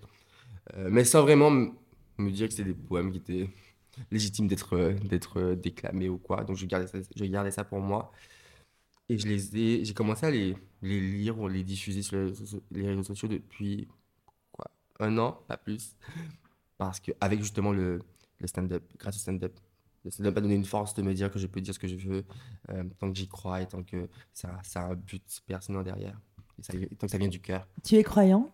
[0.76, 3.50] Euh, mais sans vraiment me dire que c'est des poèmes qui étaient
[4.12, 6.43] légitimes d'être déclamés ou quoi.
[6.43, 8.12] Donc je gardais ça, pour moi.
[9.10, 12.17] Et j'ai commencé à les, lire ou les diffuser sur
[12.72, 13.88] les réseaux, sociaux depuis
[15.00, 15.96] un an, pas plus.
[16.78, 18.02] Parce que avec justement le
[18.46, 19.54] stand-up, grâce au stand-up,
[20.08, 21.88] le stand-up m'a donné une force de me dire que je peux dire ce que
[21.88, 22.24] je veux
[22.70, 26.17] euh, tant que j'y crois et tant que ça, ça a un but pertinent derrière.
[26.58, 27.67] Et ça, tant que ça vient du cœur.
[27.84, 28.50] Tu es croyant?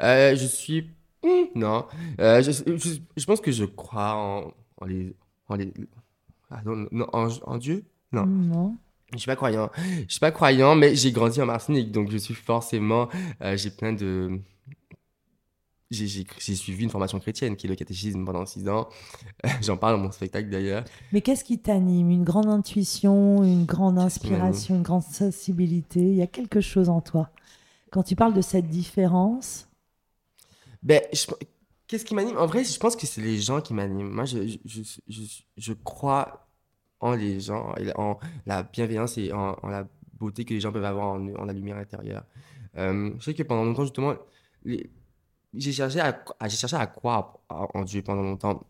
[0.00, 0.90] Euh, je suis.
[1.22, 1.86] Hmm, Non.
[2.18, 5.14] Euh, je, je, je pense que je crois en, en les.
[5.48, 5.72] En les...
[6.50, 7.84] Ah, non, non, en, en Dieu?
[8.12, 8.24] Non.
[8.24, 8.76] Non.
[9.12, 9.70] Je suis pas croyant.
[9.76, 13.08] Je suis pas croyant, mais j'ai grandi en Martinique, donc je suis forcément.
[13.54, 14.40] j'ai plein de.
[15.90, 18.88] J'ai suivi une formation chrétienne qui est le catéchisme pendant six ans.
[19.62, 20.84] J'en parle dans mon spectacle d'ailleurs.
[21.12, 22.10] Mais qu'est-ce qui t'anime?
[22.10, 26.00] Une grande intuition, une grande inspiration, une grande sensibilité?
[26.00, 27.30] Il y a quelque chose en toi?
[27.90, 29.68] Quand tu parles de cette différence?
[30.82, 31.00] Ben,
[31.86, 32.36] qu'est-ce qui m'anime?
[32.36, 34.10] En vrai, je pense que c'est les gens qui m'animent.
[34.10, 35.22] Moi, je, je, je,
[35.56, 36.48] je, crois
[36.98, 41.06] en les gens, en la bienveillance et en, la beauté que les gens peuvent avoir
[41.08, 42.24] en, en la lumière intérieure.
[42.76, 44.14] Euh, je sais que pendant longtemps, justement,
[44.64, 44.90] les
[45.54, 48.64] j'ai cherché à, cherché à croire en Dieu pendant longtemps.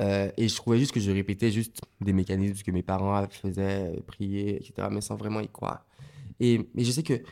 [0.00, 3.92] Euh, et je trouvais juste que je répétais juste des mécanismes que mes parents faisaient,
[3.96, 5.84] euh, prier, etc., mais sans vraiment y croire.
[6.38, 7.22] Et, mais je sais que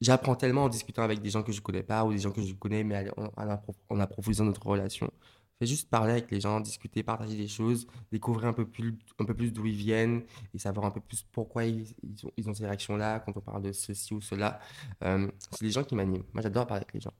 [0.00, 2.42] j'apprends tellement en discutant avec des gens que je connais pas ou des gens que
[2.42, 5.10] je connais, mais en, approfondissant notre relation.
[5.58, 8.96] Fais juste parler avec les gens, discuter, partager des choses, découvrir un peu plus,
[9.36, 10.22] plus d'où ils viennent
[10.54, 13.62] et savoir un peu plus pourquoi ils, ont, ils ont, ces réactions-là quand on parle
[13.62, 14.60] de ceci ou cela.
[15.02, 16.22] Euh, c'est les gens qui m'animent.
[16.32, 17.14] Moi, j'adore parler avec les gens.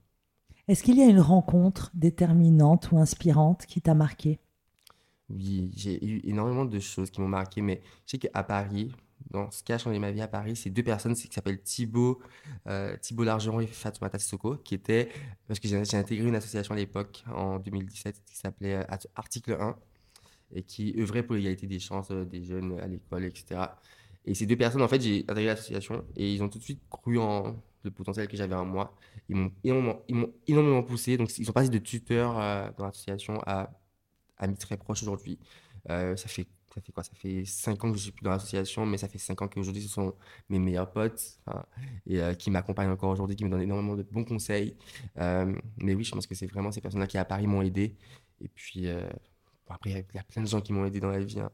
[0.69, 4.37] Est-ce qu'il y a une rencontre déterminante ou inspirante qui t'a marqué?
[5.27, 8.91] Oui, j'ai eu énormément de choses qui m'ont marqué, mais je sais qu'à Paris,
[9.31, 12.19] dans ce qui a changé ma vie à Paris, c'est deux personnes qui s'appellent Thibaut,
[12.67, 15.09] euh, Thibaut Largeron et Fatoumata Sissoko, qui étaient,
[15.47, 19.75] parce que j'ai intégré une association à l'époque, en 2017, qui s'appelait euh, Article 1,
[20.53, 23.61] et qui œuvrait pour l'égalité des chances euh, des jeunes à l'école, etc.
[24.23, 26.81] Et ces deux personnes, en fait, j'ai intégré l'association, et ils ont tout de suite
[26.91, 28.95] cru en le potentiel que j'avais en moi.
[29.29, 31.17] Ils m'ont énormément, énormément poussé.
[31.17, 33.69] Donc, ils sont passés de tuteurs euh, dans l'association à
[34.37, 35.39] amis très proches aujourd'hui.
[35.89, 37.03] Euh, ça, fait, ça fait quoi?
[37.03, 39.47] Ça fait 5 ans que je suis plus dans l'association, mais ça fait 5 ans
[39.47, 40.13] qu'aujourd'hui, ce sont
[40.49, 41.39] mes meilleurs potes
[42.05, 44.75] et euh, qui m'accompagnent encore aujourd'hui, qui me donnent énormément de bons conseils.
[45.15, 47.95] mais oui, je pense que c'est vraiment ces personnes-là qui à Paris m'ont aidé.
[48.41, 48.87] Et puis,
[49.75, 51.39] après, il y a plein de gens qui m'ont aidé dans la vie.
[51.39, 51.49] Hein,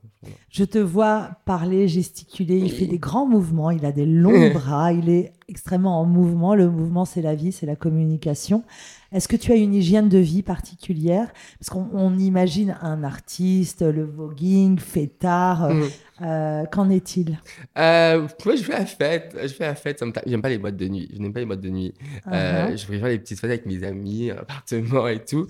[0.49, 2.57] je te vois parler, gesticuler.
[2.57, 3.71] Il fait des grands mouvements.
[3.71, 4.93] Il a des longs bras.
[4.93, 6.55] Il est extrêmement en mouvement.
[6.55, 8.63] Le mouvement, c'est la vie, c'est la communication.
[9.11, 11.31] Est-ce que tu as une hygiène de vie particulière?
[11.59, 15.65] Parce qu'on imagine un artiste, le voguing, fêtard.
[15.65, 15.89] Euh, mm.
[16.21, 17.37] euh, qu'en est-il?
[17.77, 19.37] Euh, Moi, je fais la fête.
[19.41, 20.03] Je fais la fête.
[20.25, 21.09] J'aime pas les boîtes de nuit.
[21.13, 21.93] Je n'aime pas les boîtes de nuit.
[22.25, 22.77] Uh-huh.
[22.77, 25.47] je préfère les petites fêtes avec mes amis, appartements et tout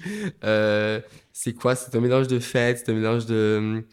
[1.38, 1.76] c'est quoi?
[1.76, 3.84] C'est un mélange de fête, c'est un mélange de,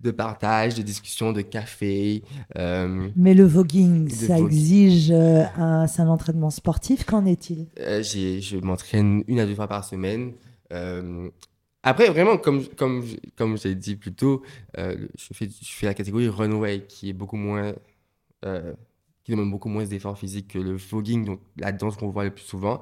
[0.00, 2.22] de partage, de discussion, de café.
[2.56, 7.04] Euh, Mais le voguing, ça exige euh, un, un entraînement sportif?
[7.04, 7.66] Qu'en est-il?
[7.80, 10.34] Euh, Je m'entraîne une à deux fois par semaine.
[11.82, 13.04] après, vraiment, comme, comme,
[13.36, 14.42] comme j'ai dit plus tôt,
[14.78, 17.74] je, fais, je fais la catégorie runway qui est beaucoup moins
[19.24, 22.30] qui demande beaucoup moins d'efforts physiques que le voguing, donc la danse qu'on voit le
[22.30, 22.80] plus souvent,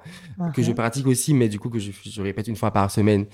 [0.54, 3.26] que je pratique aussi, mais du coup que je, je, répète une fois par semaine.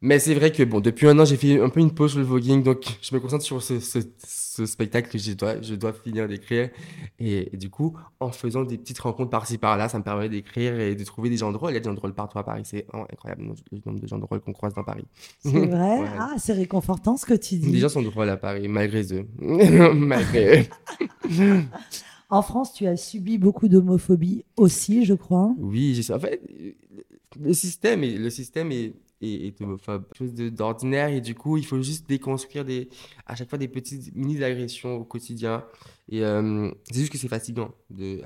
[0.00, 2.20] Mais c'est vrai que bon, depuis un an, j'ai fait un peu une pause sur
[2.20, 5.92] le voguing, donc je me concentre sur ce, ce, spectacle que je dois, je dois
[5.92, 6.70] finir d'écrire.
[7.18, 10.94] Et, du coup, en faisant des petites rencontres par-ci par-là, ça me permet d'écrire et
[10.94, 11.72] de trouver des gens drôles.
[11.72, 14.18] Il y a des gens drôles partout à Paris, c'est incroyable le nombre de gens
[14.18, 15.06] drôles qu'on croise dans Paris.
[15.40, 15.98] C'est vrai?
[16.20, 17.70] Ah, c'est réconfortant ce que tu dis.
[17.70, 19.26] Les gens sont drôles à Paris, malgré eux.
[19.94, 20.62] malgré
[21.30, 21.62] eux.
[22.30, 25.54] En France, tu as subi beaucoup d'homophobie aussi, je crois.
[25.56, 26.42] Oui, j'ai en fait
[27.40, 30.06] le système est, le système est et, et homophobe.
[30.16, 32.88] Chose d'ordinaire et du coup, il faut juste déconstruire des,
[33.26, 35.64] à chaque fois des petites mini-agressions au quotidien.
[36.08, 37.74] Et euh, c'est juste que c'est fatigant.
[37.90, 38.22] De,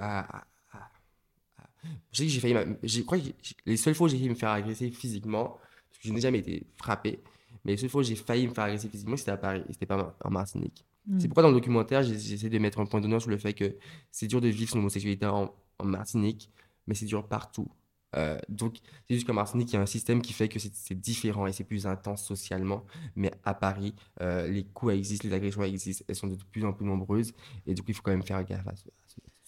[2.12, 2.55] je sais que j'ai failli.
[2.83, 3.24] Je crois que
[3.66, 5.59] les seules fois où j'ai failli me faire agresser physiquement,
[5.90, 7.20] parce que je n'ai jamais été frappé,
[7.64, 9.87] mais les seules fois où j'ai failli me faire agresser physiquement, c'était à Paris, c'était
[9.87, 10.85] pas en Martinique.
[11.07, 11.18] Hmm.
[11.18, 13.76] C'est pourquoi dans le documentaire, j'essaie de mettre un point d'honneur sur le fait que
[14.11, 16.50] c'est dur de vivre son homosexualité en, en Martinique,
[16.87, 17.68] mais c'est dur partout.
[18.16, 20.94] Euh, donc, c'est juste qu'en Martinique, il y a un système qui fait que c'est
[20.94, 22.85] différent et c'est plus intense socialement.
[23.16, 26.72] Mais à Paris, euh, les coups existent, les agressions existent, elles sont de plus en
[26.72, 27.33] plus nombreuses.
[27.66, 28.88] Et du coup, il faut quand même faire gaffe à ce,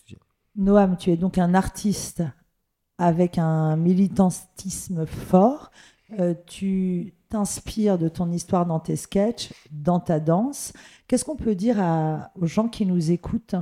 [0.05, 0.19] sujet.
[0.57, 2.23] Noam, tu es donc un artiste
[2.99, 5.71] avec un militantisme fort.
[6.21, 10.73] Euh, tu t'inspires de ton histoire dans tes sketchs, dans ta danse.
[11.09, 11.77] Qu'est-ce qu'on peut dire
[12.41, 13.57] aux gens qui nous écoutent,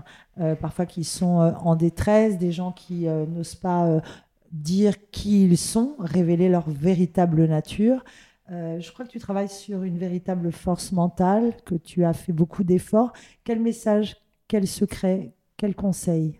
[0.60, 4.02] parfois qui sont en détresse, des gens qui n'osent pas
[4.52, 8.04] dire qui ils sont, révéler leur véritable nature.
[8.50, 12.32] Euh, je crois que tu travailles sur une véritable force mentale, que tu as fait
[12.32, 13.12] beaucoup d'efforts.
[13.44, 14.16] Quel message,
[14.48, 16.38] quel secret, quel conseil?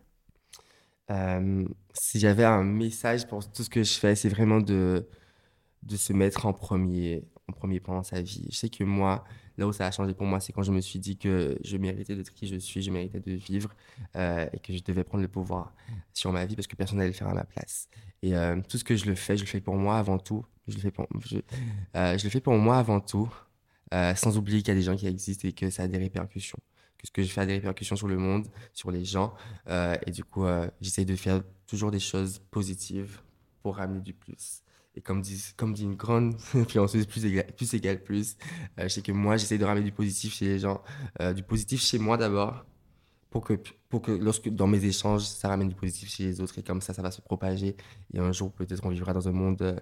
[1.11, 5.09] Euh, Si j'avais un message pour tout ce que je fais, c'est vraiment de,
[5.83, 8.46] de se mettre en premier, en premier plan dans sa vie.
[8.51, 9.25] Je sais que moi,
[9.58, 11.76] là où ça a changé pour moi, c'est quand je me suis dit que je
[11.76, 13.74] méritais d'être qui je suis, je méritais de vivre
[14.16, 15.74] euh, et que je devais prendre le pouvoir
[16.14, 17.88] sur ma vie parce que personne n'allait le faire à ma place.
[18.22, 20.44] Et euh, tout ce que je le fais, je le fais pour moi avant tout.
[20.68, 21.38] Je le fais pour, je,
[21.96, 23.32] euh, le fais pour moi avant tout,
[23.92, 26.58] sans oublier qu'il y a des gens qui existent et que ça a des répercussions.
[26.98, 29.34] Que ce que je fais a des répercussions sur le monde, sur les gens.
[29.68, 30.44] et du coup,
[30.80, 33.20] j'essaie de faire toujours des choses positives
[33.62, 34.62] pour ramener du plus.
[34.94, 35.52] Et comme dit,
[35.83, 38.37] une grande influenceuse, plus égale plus, égale plus
[38.78, 40.83] euh, je sais que moi, j'essaie de ramener du positif chez les gens,
[41.20, 42.64] euh, du positif chez moi d'abord,
[43.31, 43.55] pour que,
[43.88, 46.83] pour que lorsque dans mes échanges, ça ramène du positif chez les autres, et comme
[46.83, 47.76] ça, ça va se propager.
[48.12, 49.76] Et un jour, peut-être, on vivra dans un monde euh,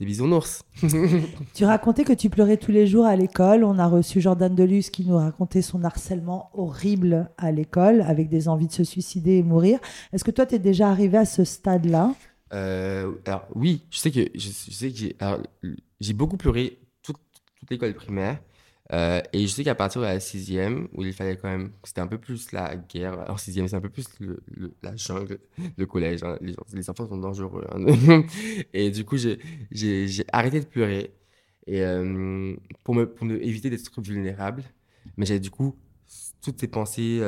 [0.00, 0.62] des bisounours.
[1.54, 3.62] tu racontais que tu pleurais tous les jours à l'école.
[3.62, 8.48] On a reçu Jordan Delus qui nous racontait son harcèlement horrible à l'école, avec des
[8.48, 9.78] envies de se suicider et mourir.
[10.12, 12.14] Est-ce que toi, tu es déjà arrivé à ce stade-là?
[12.52, 15.14] Euh, alors oui, je sais que je, sais que
[16.00, 17.18] j'ai beaucoup pleuré toute,
[17.70, 18.40] l'école primaire.
[18.90, 22.00] Euh, et je sais qu'à partir de la sixième, où il fallait quand même, c'était
[22.00, 23.20] un peu plus la guerre.
[23.20, 24.06] Alors sixième, c'est un peu plus
[24.82, 25.40] la jungle,
[25.76, 26.22] le collège.
[26.22, 26.38] Hein.
[26.40, 27.66] Les, les, enfants sont dangereux.
[27.70, 28.22] Hein.
[28.72, 31.12] et du coup, j'ai arrêté de pleurer
[31.66, 34.64] et euh, pour me pour me éviter d'être vulnérable.
[35.18, 35.76] Mais j'ai du coup
[36.40, 37.20] toutes ces pensées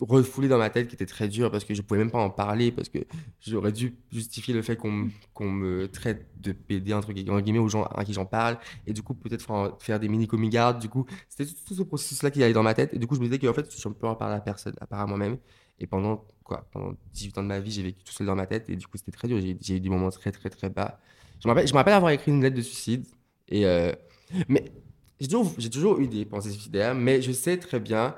[0.00, 2.30] refoulé dans ma tête qui était très dur parce que je pouvais même pas en
[2.30, 2.98] parler parce que
[3.40, 5.10] j'aurais dû justifier le fait qu'on
[5.50, 8.58] me traite de PD entre guillemets aux gens à qui j'en parle.
[8.86, 12.30] Et du coup peut-être faire des mini coming du coup c'était tout ce processus là
[12.30, 12.94] qui allait dans ma tête.
[12.94, 14.74] Et du coup je me disais qu'en fait je ne peux en parler à personne
[14.80, 15.38] à part à moi-même.
[15.78, 18.46] Et pendant quoi pendant 18 ans de ma vie j'ai vécu tout seul dans ma
[18.46, 18.68] tête.
[18.70, 19.40] Et du coup c'était très dur.
[19.40, 20.98] J'ai eu des moments très très très bas.
[21.42, 23.06] Je me rappelle rappelle avoir écrit une lettre de suicide.
[23.48, 23.92] Et euh,
[24.48, 24.64] mais
[25.20, 28.14] j'ai toujours, toujours eu des pensées suicidaires mais je sais très bien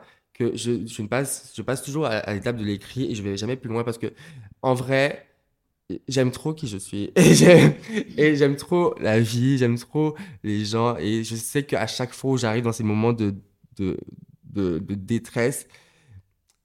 [0.55, 3.99] je, je, passe, toujours à, l'étape de l'écrit et je vais jamais plus loin parce
[3.99, 4.13] que,
[4.63, 5.27] en vrai,
[6.09, 7.13] j'aime trop qui je suis.
[7.17, 12.33] Et j'aime trop la vie, j'aime trop les gens et je sais qu'à chaque fois
[12.33, 13.35] où j'arrive dans ces moments de,
[13.77, 13.97] de,
[14.45, 15.67] de, détresse,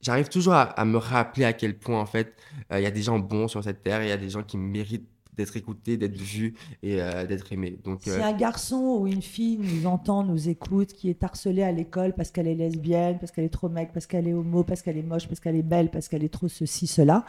[0.02, 2.36] j'arrive toujours à, me rappeler à quel point en fait
[2.72, 4.44] euh, il y a des gens bons sur cette terre, il y a des gens
[4.44, 7.80] qui méritent d'être écouté, d'être vu et euh, d'être aimé.
[7.84, 11.64] Donc, si euh, un garçon ou une fille nous entend, nous écoute, qui est harcelé
[11.64, 14.64] à l'école parce qu'elle est lesbienne, parce qu'elle est trop mec, parce qu'elle est homo,
[14.64, 17.24] parce qu'elle est moche, parce qu'elle est belle, parce qu'elle est trop ceci, cela,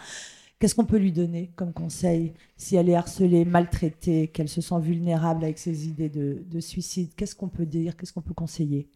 [0.58, 4.80] qu'est-ce qu'on peut lui donner comme conseil si elle est harcelée, maltraitée, qu'elle se sent
[4.80, 7.10] vulnérable avec ses idées de, de suicide?
[7.14, 7.96] Qu'est-ce qu'on peut dire?
[7.96, 8.88] Qu'est-ce qu'on peut conseiller?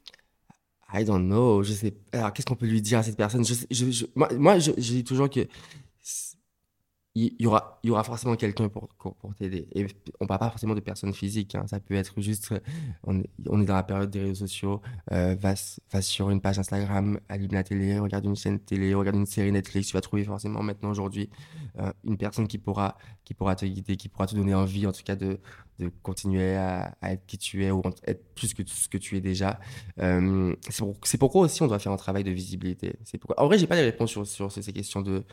[0.94, 1.62] I don't know.
[1.62, 1.94] Je sais.
[2.12, 3.44] Alors, qu'est-ce qu'on peut lui dire à cette personne?
[3.44, 5.46] Je, je, Moi, je dis toujours que
[7.14, 9.68] il y aura, y aura forcément quelqu'un pour, pour, t'aider.
[9.75, 9.87] Et
[10.20, 11.55] on parle pas forcément de personnes physiques.
[11.55, 11.66] Hein.
[11.66, 12.55] Ça peut être juste,
[13.05, 14.81] on est, on est, dans la période des réseaux sociaux.
[15.12, 15.53] Euh, va,
[15.92, 19.53] va, sur une page Instagram, allume la télé, regarde une chaîne télé, regarde une série
[19.53, 19.88] Netflix.
[19.88, 21.29] Tu vas trouver forcément maintenant aujourd'hui
[21.79, 24.92] euh, une personne qui pourra, qui pourra te guider, qui pourra te donner envie, en
[24.92, 25.38] tout cas, de,
[25.78, 29.20] de continuer à, être qui tu es ou être plus que ce que tu es
[29.20, 29.58] déjà.
[30.00, 30.54] Euh,
[31.02, 32.94] c'est pourquoi aussi on doit faire un travail de visibilité.
[33.20, 33.40] Pourquoi...
[33.40, 35.24] En vrai, j'ai pas les réponses sur, sur ces questions de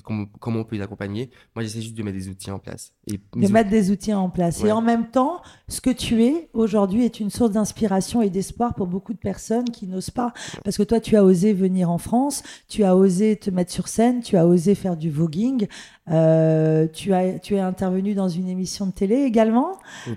[0.00, 1.30] comment on peut les accompagner.
[1.54, 2.92] Moi, j'essaie juste de mettre des outils en place.
[3.06, 4.62] Et de mettre des outils en place.
[4.62, 8.74] Et en même temps, ce que tu es aujourd'hui est une source d'inspiration et d'espoir
[8.74, 10.32] pour beaucoup de personnes qui n'osent pas.
[10.64, 13.88] Parce que toi, tu as osé venir en France, tu as osé te mettre sur
[13.88, 15.66] scène, tu as osé faire du voguing.
[16.08, 19.65] Euh, tu, as, tu es intervenu dans une émission de télé également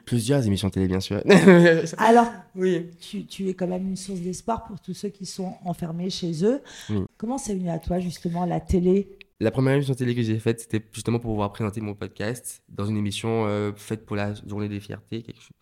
[0.06, 1.22] Plusieurs émissions de télé, bien sûr.
[1.98, 2.88] Alors, oui.
[3.00, 6.46] tu, tu, es quand même une source d'espoir pour tous ceux qui sont enfermés chez
[6.46, 6.62] eux.
[7.18, 9.18] Comment c'est venu à toi, justement, la télé?
[9.42, 12.62] La première émission de télé que j'ai faite, c'était justement pour pouvoir présenter mon podcast
[12.68, 15.22] dans une émission euh, faite pour la Journée des Fiertés.
[15.22, 15.56] Quelque chose.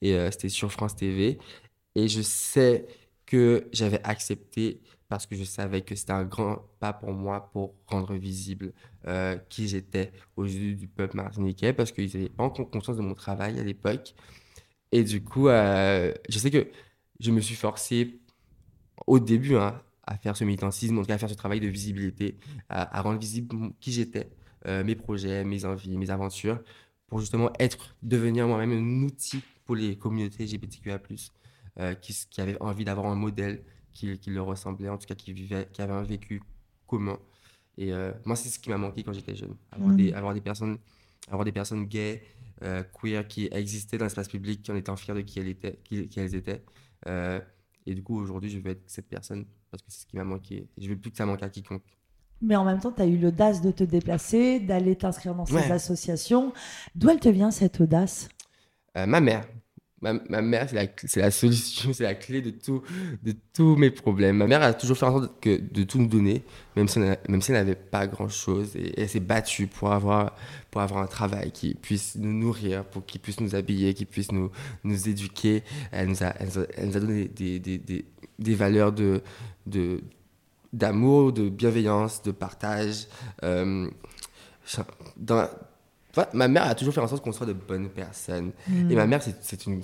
[0.00, 1.38] Et euh, c'était sur France TV.
[1.96, 2.86] Et je sais
[3.26, 7.74] que j'avais accepté parce que je savais que c'était un grand pas pour moi pour
[7.86, 8.72] rendre visible
[9.06, 13.02] euh, qui j'étais aux yeux du peuple martiniquais, parce qu'ils n'avaient pas encore conscience de
[13.02, 14.14] mon travail à l'époque.
[14.92, 16.68] Et du coup, euh, je sais que
[17.20, 18.20] je me suis forcé
[19.06, 21.68] au début hein, à faire ce militantisme, en tout cas à faire ce travail de
[21.68, 22.38] visibilité,
[22.68, 24.30] à, rendre visible qui j'étais,
[24.66, 26.60] euh, mes projets, mes envies, mes aventures,
[27.06, 31.00] pour justement être, devenir moi-même un outil pour les communautés LGBTQIA+,
[32.00, 33.62] qui, qui avaient envie d'avoir un modèle
[33.96, 36.42] qui, qui, le ressemblait, en tout cas qui, vivait, qui avait un vécu
[36.86, 37.18] commun.
[37.78, 39.56] Et euh, moi, c'est ce qui m'a manqué quand j'étais jeune.
[39.72, 39.96] Avoir, mm.
[39.96, 40.78] des, avoir, des, personnes,
[41.28, 42.22] avoir des personnes gays,
[42.62, 45.78] euh, queer, qui existaient dans l'espace public, qui en étaient fiers de qui, elles étaient.
[45.84, 46.62] Qui, elles étaient.
[47.06, 47.40] Euh,
[47.86, 50.24] et du coup, aujourd'hui, je veux être cette personne parce que c'est ce qui m'a
[50.24, 50.68] manqué.
[50.76, 51.84] Et je veux plus que ça manque à quiconque.
[52.42, 55.70] Mais en même temps, tu as eu l'audace de te déplacer, d'aller t'inscrire dans ces
[55.70, 56.52] associations.
[56.94, 58.28] D'où elle te vient cette audace?
[58.94, 59.46] Ma mère
[60.02, 62.82] ma, mère, c'est la, la solution, c'est la clé de, tout,
[63.22, 64.36] de tous mes problèmes.
[64.36, 66.42] Ma mère a toujours fait en sorte que, de tout nous donner,
[66.76, 68.76] même si, même si elle n'avait pas grand-chose.
[68.76, 70.34] Et, elle s'est battue pour avoir,
[70.70, 74.32] pour avoir un travail qui puisse nous nourrir, pour qu'il puisse nous habiller, qui puisse
[74.32, 74.50] nous,
[74.84, 75.62] nous éduquer.
[75.92, 78.04] Elle nous a, elle nous a, donné des, des, des,
[78.38, 79.22] des, valeurs de,
[79.66, 80.02] de,
[80.72, 83.06] d'amour, de bienveillance, de partage.
[83.42, 83.88] Euh,
[86.32, 88.52] ma mère a toujours fait en sorte qu'on soit de bonnes personnes.
[88.68, 89.10] Et ma mm.
[89.10, 89.82] mère, c'est une,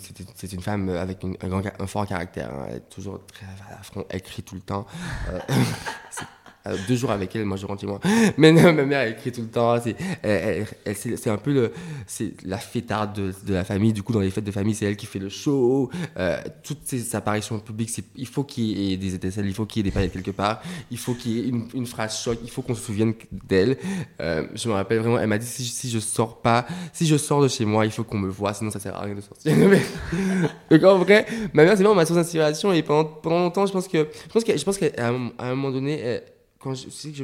[0.53, 2.51] une, femme avec un, fort caractère.
[2.53, 2.67] Hein.
[2.69, 4.87] Elle est toujours très à front, elle crie tout le temps.
[5.31, 5.39] Euh,
[6.67, 8.01] euh, deux jours avec elle, moi je rentre chez moi.
[8.37, 9.81] Mais non, ma mère elle écrit tout le temps.
[9.81, 11.73] C'est, elle, elle, c'est, c'est un peu le,
[12.07, 13.93] c'est la fêtarde de, de, la famille.
[13.93, 15.91] Du coup, dans les fêtes de famille, c'est elle qui fait le show.
[16.17, 19.67] Euh, toutes ses apparitions publiques, c'est, il faut qu'il y ait des étincelles, il faut
[19.67, 20.63] qu'il y ait des paillettes quelque part.
[20.91, 23.15] Il faut qu'il y ait une, une phrase choc, il faut qu'on se souvienne
[23.49, 23.77] d'elle.
[24.21, 27.17] Euh, je me rappelle vraiment, elle m'a dit si, si, je sors pas, si je
[27.17, 29.21] sors de chez moi, il faut qu'on me voit, sinon ça sert à rien de
[29.21, 29.53] sortir.
[30.71, 33.73] Donc en vrai, ma mère c'est vraiment ma source d'inspiration et pendant, pendant longtemps, je
[33.73, 36.23] pense que, je pense que, je pense qu'à un, à un moment donné, elle,
[36.63, 37.17] quand je, sais que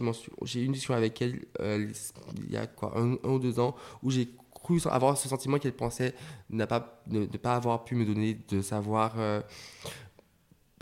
[0.42, 1.88] j'ai eu une discussion avec elle euh,
[2.44, 5.74] il y a quoi, un, ou deux ans où j'ai cru avoir ce sentiment qu'elle
[5.74, 6.14] pensait
[6.50, 9.40] ne pas, ne, pas avoir pu me donner de savoir euh,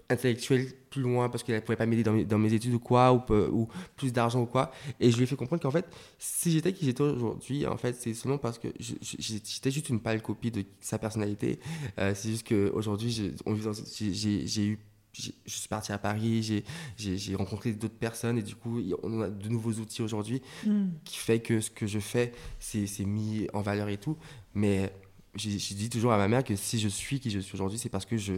[0.08, 3.68] intellectuel plus loin parce qu'elle ne pouvait pas m'aider dans, mes, études ou quoi, ou
[3.96, 4.70] plus d'argent ou quoi.
[5.00, 5.86] Et je lui ai fait comprendre qu'en fait,
[6.18, 10.22] si j'étais qui j'étais aujourd'hui, en fait, c'est seulement parce que j'étais juste une pâle
[10.22, 11.60] copie de sa personnalité.
[11.98, 14.78] Euh, c'est juste qu'aujourd'hui, j'ai eu
[15.16, 16.62] je suis parti à Paris,
[16.96, 20.86] j'ai rencontré d'autres personnes et du coup, on a de nouveaux outils aujourd'hui mm.
[21.04, 24.16] qui fait que ce que je fais, c'est mis en valeur et tout.
[24.54, 24.92] Mais
[25.34, 27.88] j'ai dit toujours à ma mère que si je suis qui je suis aujourd'hui, c'est
[27.88, 28.34] parce que je,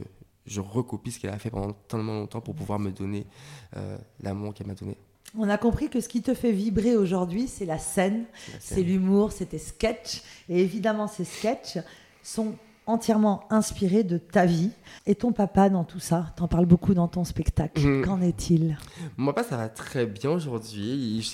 [0.47, 3.27] je recopie ce qu'elle a fait pendant tellement longtemps pour pouvoir me donner
[3.77, 4.97] euh, l'amour qu'elle m'a donné.
[5.37, 8.25] On a compris que ce qui te fait vibrer aujourd'hui, c'est la scène,
[8.61, 10.23] c'est l'humour, c'est tes sketchs.
[10.49, 11.79] Et évidemment, ces sketchs
[12.23, 12.55] sont
[12.89, 14.71] entièrement inspiré de ta vie.
[15.07, 17.87] Et ton papa dans tout ça T'en parles beaucoup dans ton spectacle.
[17.87, 18.05] Mmh.
[18.05, 18.79] Qu'en est-il?
[19.17, 21.25] Mon papa, ça va très bien aujourd'hui.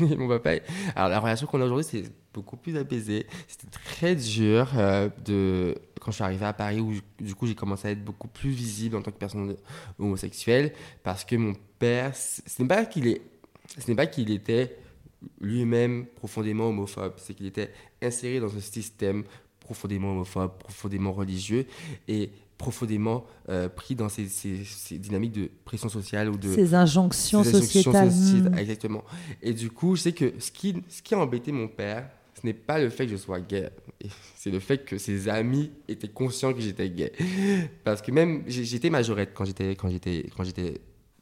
[0.00, 0.52] Mon papa,
[0.96, 3.26] alors la relation qu'on a aujourd'hui, c'est beaucoup plus apaisé.
[3.48, 7.54] C'était très dur euh, de quand je suis arrivé à Paris où du coup j'ai
[7.54, 9.56] commencé à être beaucoup plus visible en tant que personne
[9.98, 13.20] homosexuelle parce que mon père, ce n'est pas qu'il est,
[13.78, 14.78] ce n'est pas qu'il était
[15.40, 17.70] lui-même profondément homophobe, c'est qu'il était
[18.00, 19.24] inséré dans ce système
[19.70, 21.64] profondément profondément religieux
[22.08, 26.74] et profondément euh, pris dans ces, ces, ces, dynamiques de pression sociale ou de ces
[26.74, 28.12] injonctions, ces injonctions sociétales.
[28.12, 28.58] sociétales.
[28.58, 29.04] Exactement.
[29.40, 32.44] Et du coup, je sais que ce qui, ce qui a embêté mon père, ce
[32.44, 33.70] n'est pas le fait que je sois gay,
[34.34, 37.12] c'est le fait que ses amis étaient conscients que j'étais gay.
[37.84, 40.80] Parce que même j'étais majorette quand j'étais quand j'étais quand j'étais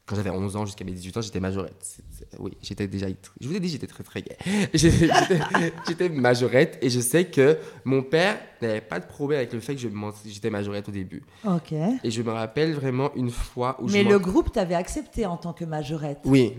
[0.09, 1.97] quand j'avais 11 ans jusqu'à mes 18 ans, j'étais majorette.
[2.39, 3.05] Oui, j'étais déjà.
[3.39, 4.35] Je vous ai dit, j'étais très très gay.
[4.73, 9.75] J'étais majorette et je sais que mon père n'avait pas de problème avec le fait
[9.75, 9.81] que
[10.25, 11.23] j'étais majorette au début.
[11.45, 11.73] Ok.
[12.03, 15.53] Et je me rappelle vraiment une fois où Mais le groupe t'avait accepté en tant
[15.53, 16.19] que majorette.
[16.25, 16.53] Oui,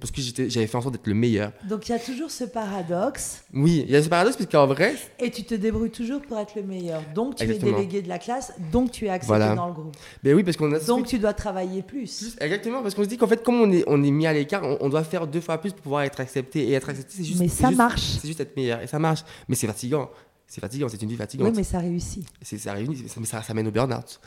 [0.00, 1.52] parce que j'avais fait en sorte d'être le meilleur.
[1.68, 3.44] Donc il y a toujours ce paradoxe.
[3.52, 4.94] Oui, il y a ce paradoxe parce qu'en vrai.
[5.18, 7.02] Et tu te débrouilles toujours pour être le meilleur.
[7.14, 7.72] Donc tu Exactement.
[7.72, 9.54] es délégué de la classe, donc tu es accepté voilà.
[9.54, 9.96] dans le groupe.
[10.22, 10.80] Ben oui, parce qu'on a.
[10.80, 12.32] Donc tu dois travailler plus.
[12.32, 14.32] plus Exactement, parce qu'on se dit qu'en fait, comme on est, on est mis à
[14.32, 16.68] l'écart, on, on, doit faire deux fois plus pour pouvoir être accepté.
[16.68, 17.40] Et être accepté, c'est juste.
[17.40, 18.02] Mais ça juste, marche.
[18.20, 18.80] C'est juste être meilleur.
[18.80, 19.24] Et ça marche.
[19.48, 20.10] Mais c'est fatigant.
[20.46, 21.48] C'est fatigant, c'est une vie fatigante.
[21.48, 22.26] Oui, mais ça réussit.
[22.42, 24.20] C'est, ça réunit, mais ça, ça mène au burn-out.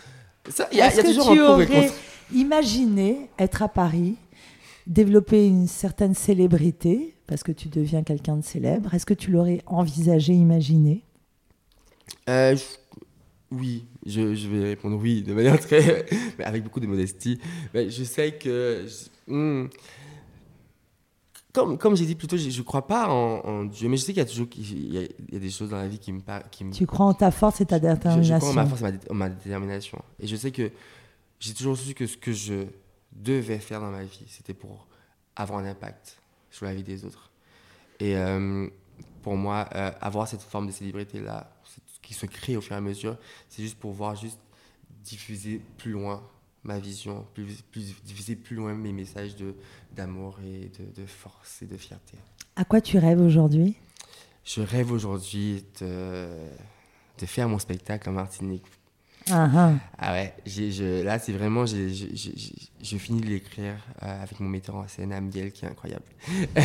[0.72, 1.94] Il y a, y a que toujours tu un pour et aurais contre.
[2.34, 4.16] imaginé être à Paris,
[4.88, 8.94] développer une certaine célébrité, parce que tu deviens quelqu'un de célèbre?
[8.94, 11.04] Est-ce que tu l'aurais envisagé, imaginé?
[12.30, 12.64] Euh, je...
[13.56, 16.06] Oui, je, je, vais répondre oui de manière très.
[16.38, 17.40] mais avec beaucoup de modestie.
[17.74, 18.86] Mais je sais que.
[18.88, 19.34] Je...
[19.34, 19.70] Hmm.
[21.54, 24.04] Comme, comme j'ai dit plus tôt, je ne crois pas en, en, Dieu, mais je
[24.04, 25.88] sais qu'il y a toujours il y a, il y a des choses dans la
[25.88, 26.22] vie qui me.
[26.52, 26.74] Qui me...
[26.74, 28.22] Tu crois en ta force et ta détermination.
[28.22, 30.02] Je, je crois en ma force et ma, ma, détermination.
[30.20, 30.70] Et je sais que
[31.40, 32.66] j'ai toujours su que ce que je
[33.14, 34.86] devais faire dans ma vie, c'était pour
[35.36, 36.18] avoir un impact
[36.52, 37.32] sur la vie des autres.
[38.00, 38.68] Et euh,
[39.22, 41.50] pour moi, euh, avoir cette forme de célébrité-là,
[42.06, 43.18] qui se crée au fur et à mesure,
[43.50, 44.40] c'est juste pour voir juste
[45.04, 46.24] diffuser plus loin
[46.64, 49.36] ma vision, plus, plus, diffuser plus loin mes messages
[49.96, 52.18] d'amour et de, de, force et de fierté.
[52.56, 53.76] À quoi tu rêves aujourd'hui?
[54.44, 56.28] Je rêve aujourd'hui de,
[57.20, 58.66] de faire mon spectacle en Martinique.
[59.32, 59.74] Ah, ah.
[59.98, 64.88] ah ouais, je, là c'est vraiment, je finis de l'écrire euh, avec mon metteur en
[64.88, 66.06] scène, Amiel, qui est incroyable.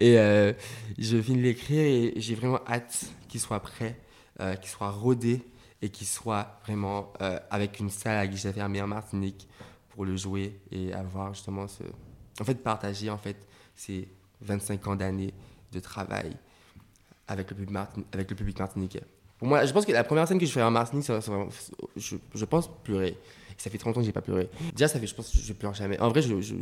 [0.00, 0.52] et euh,
[0.98, 3.96] je finis de l'écrire et j'ai vraiment hâte qu'il soit prêt,
[4.40, 5.42] euh, qu'il soit rodé
[5.82, 9.48] et qu'il soit vraiment euh, avec une salle à guichet fermé en Martinique
[9.90, 11.82] pour le jouer et avoir justement ce...
[12.40, 13.36] En fait, partager en fait
[13.74, 14.08] ces
[14.42, 15.32] 25 ans d'années
[15.72, 16.36] de travail
[17.28, 18.02] avec le public, martin...
[18.12, 19.02] avec le public martiniquais.
[19.38, 21.06] Pour moi, je pense que la première scène que je ferai en Martinique,
[21.96, 23.18] je, pense pleurer.
[23.58, 24.48] Ça fait 30 ans que j'ai pas pleuré.
[24.72, 25.98] Déjà, ça fait, je pense que je pleure jamais.
[25.98, 26.54] En vrai, je, je,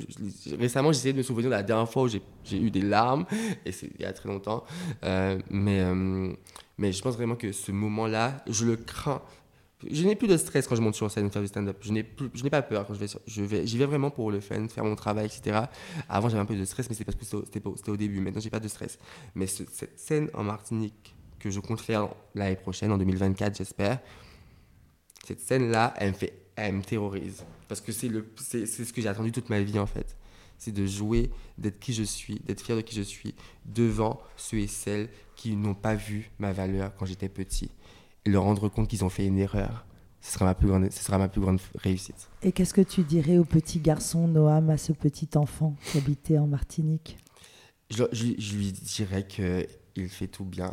[0.56, 2.22] récemment, j'essayais de me souvenir de la dernière fois où j'ai
[2.56, 3.26] eu des larmes,
[3.64, 4.64] et c'est il y a très longtemps.
[5.04, 6.32] Euh, mais, euh,
[6.78, 9.22] mais je pense vraiment que ce moment-là, je le crains.
[9.90, 11.76] Je n'ai plus de stress quand je monte sur scène faire du stand-up.
[11.82, 14.66] Je n'ai pas peur quand je vais, je vais, j'y vais vraiment pour le fun,
[14.68, 15.66] faire mon travail, etc.
[16.08, 18.20] Avant, j'avais un peu de stress, mais c'est parce que c'était, au début.
[18.20, 18.98] Maintenant, j'ai pas de stress.
[19.34, 23.98] Mais ce, cette scène en Martinique que je compte faire l'année prochaine, en 2024, j'espère.
[25.26, 29.32] Cette scène-là, elle me fait, elle me terrorise parce que c'est ce que j'ai attendu
[29.32, 30.16] toute ma vie en fait.
[30.64, 33.34] C'est de jouer, d'être qui je suis, d'être fier de qui je suis
[33.66, 37.70] devant ceux et celles qui n'ont pas vu ma valeur quand j'étais petit
[38.24, 39.84] et leur rendre compte qu'ils ont fait une erreur.
[40.22, 42.30] Ce sera ma plus grande, ce sera ma plus grande réussite.
[42.42, 46.38] Et qu'est-ce que tu dirais au petit garçon Noam, à ce petit enfant qui habitait
[46.38, 47.18] en Martinique?
[47.90, 50.72] Je, je, lui dirais qu'il fait tout bien,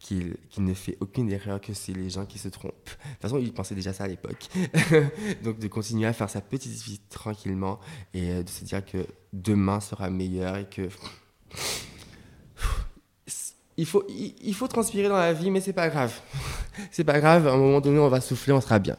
[0.00, 2.72] qu'il ne fait aucune erreur, que c'est les gens qui se trompent.
[2.72, 4.48] De toute façon, il pensait déjà ça à l'époque.
[5.44, 7.78] Donc de continuer à faire sa petite vie tranquillement
[8.14, 10.88] et euh, de se dire que demain sera meilleur et que
[13.76, 16.12] il faut, il, faut transpirer dans la vie, mais c'est pas grave.
[16.90, 18.96] c'est pas grave, à un moment donné, on va souffler, on sera bien.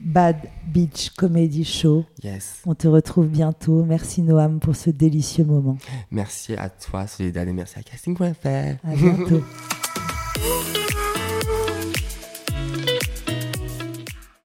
[0.00, 0.36] Bad
[0.66, 2.04] Beach Comedy Show.
[2.22, 2.62] Yes.
[2.66, 3.84] On te retrouve bientôt.
[3.84, 5.78] Merci Noam pour ce délicieux moment.
[6.10, 8.26] Merci à toi, Soledad, et merci à casting.fr.
[8.44, 9.42] À bientôt.
[10.42, 10.74] Ooh.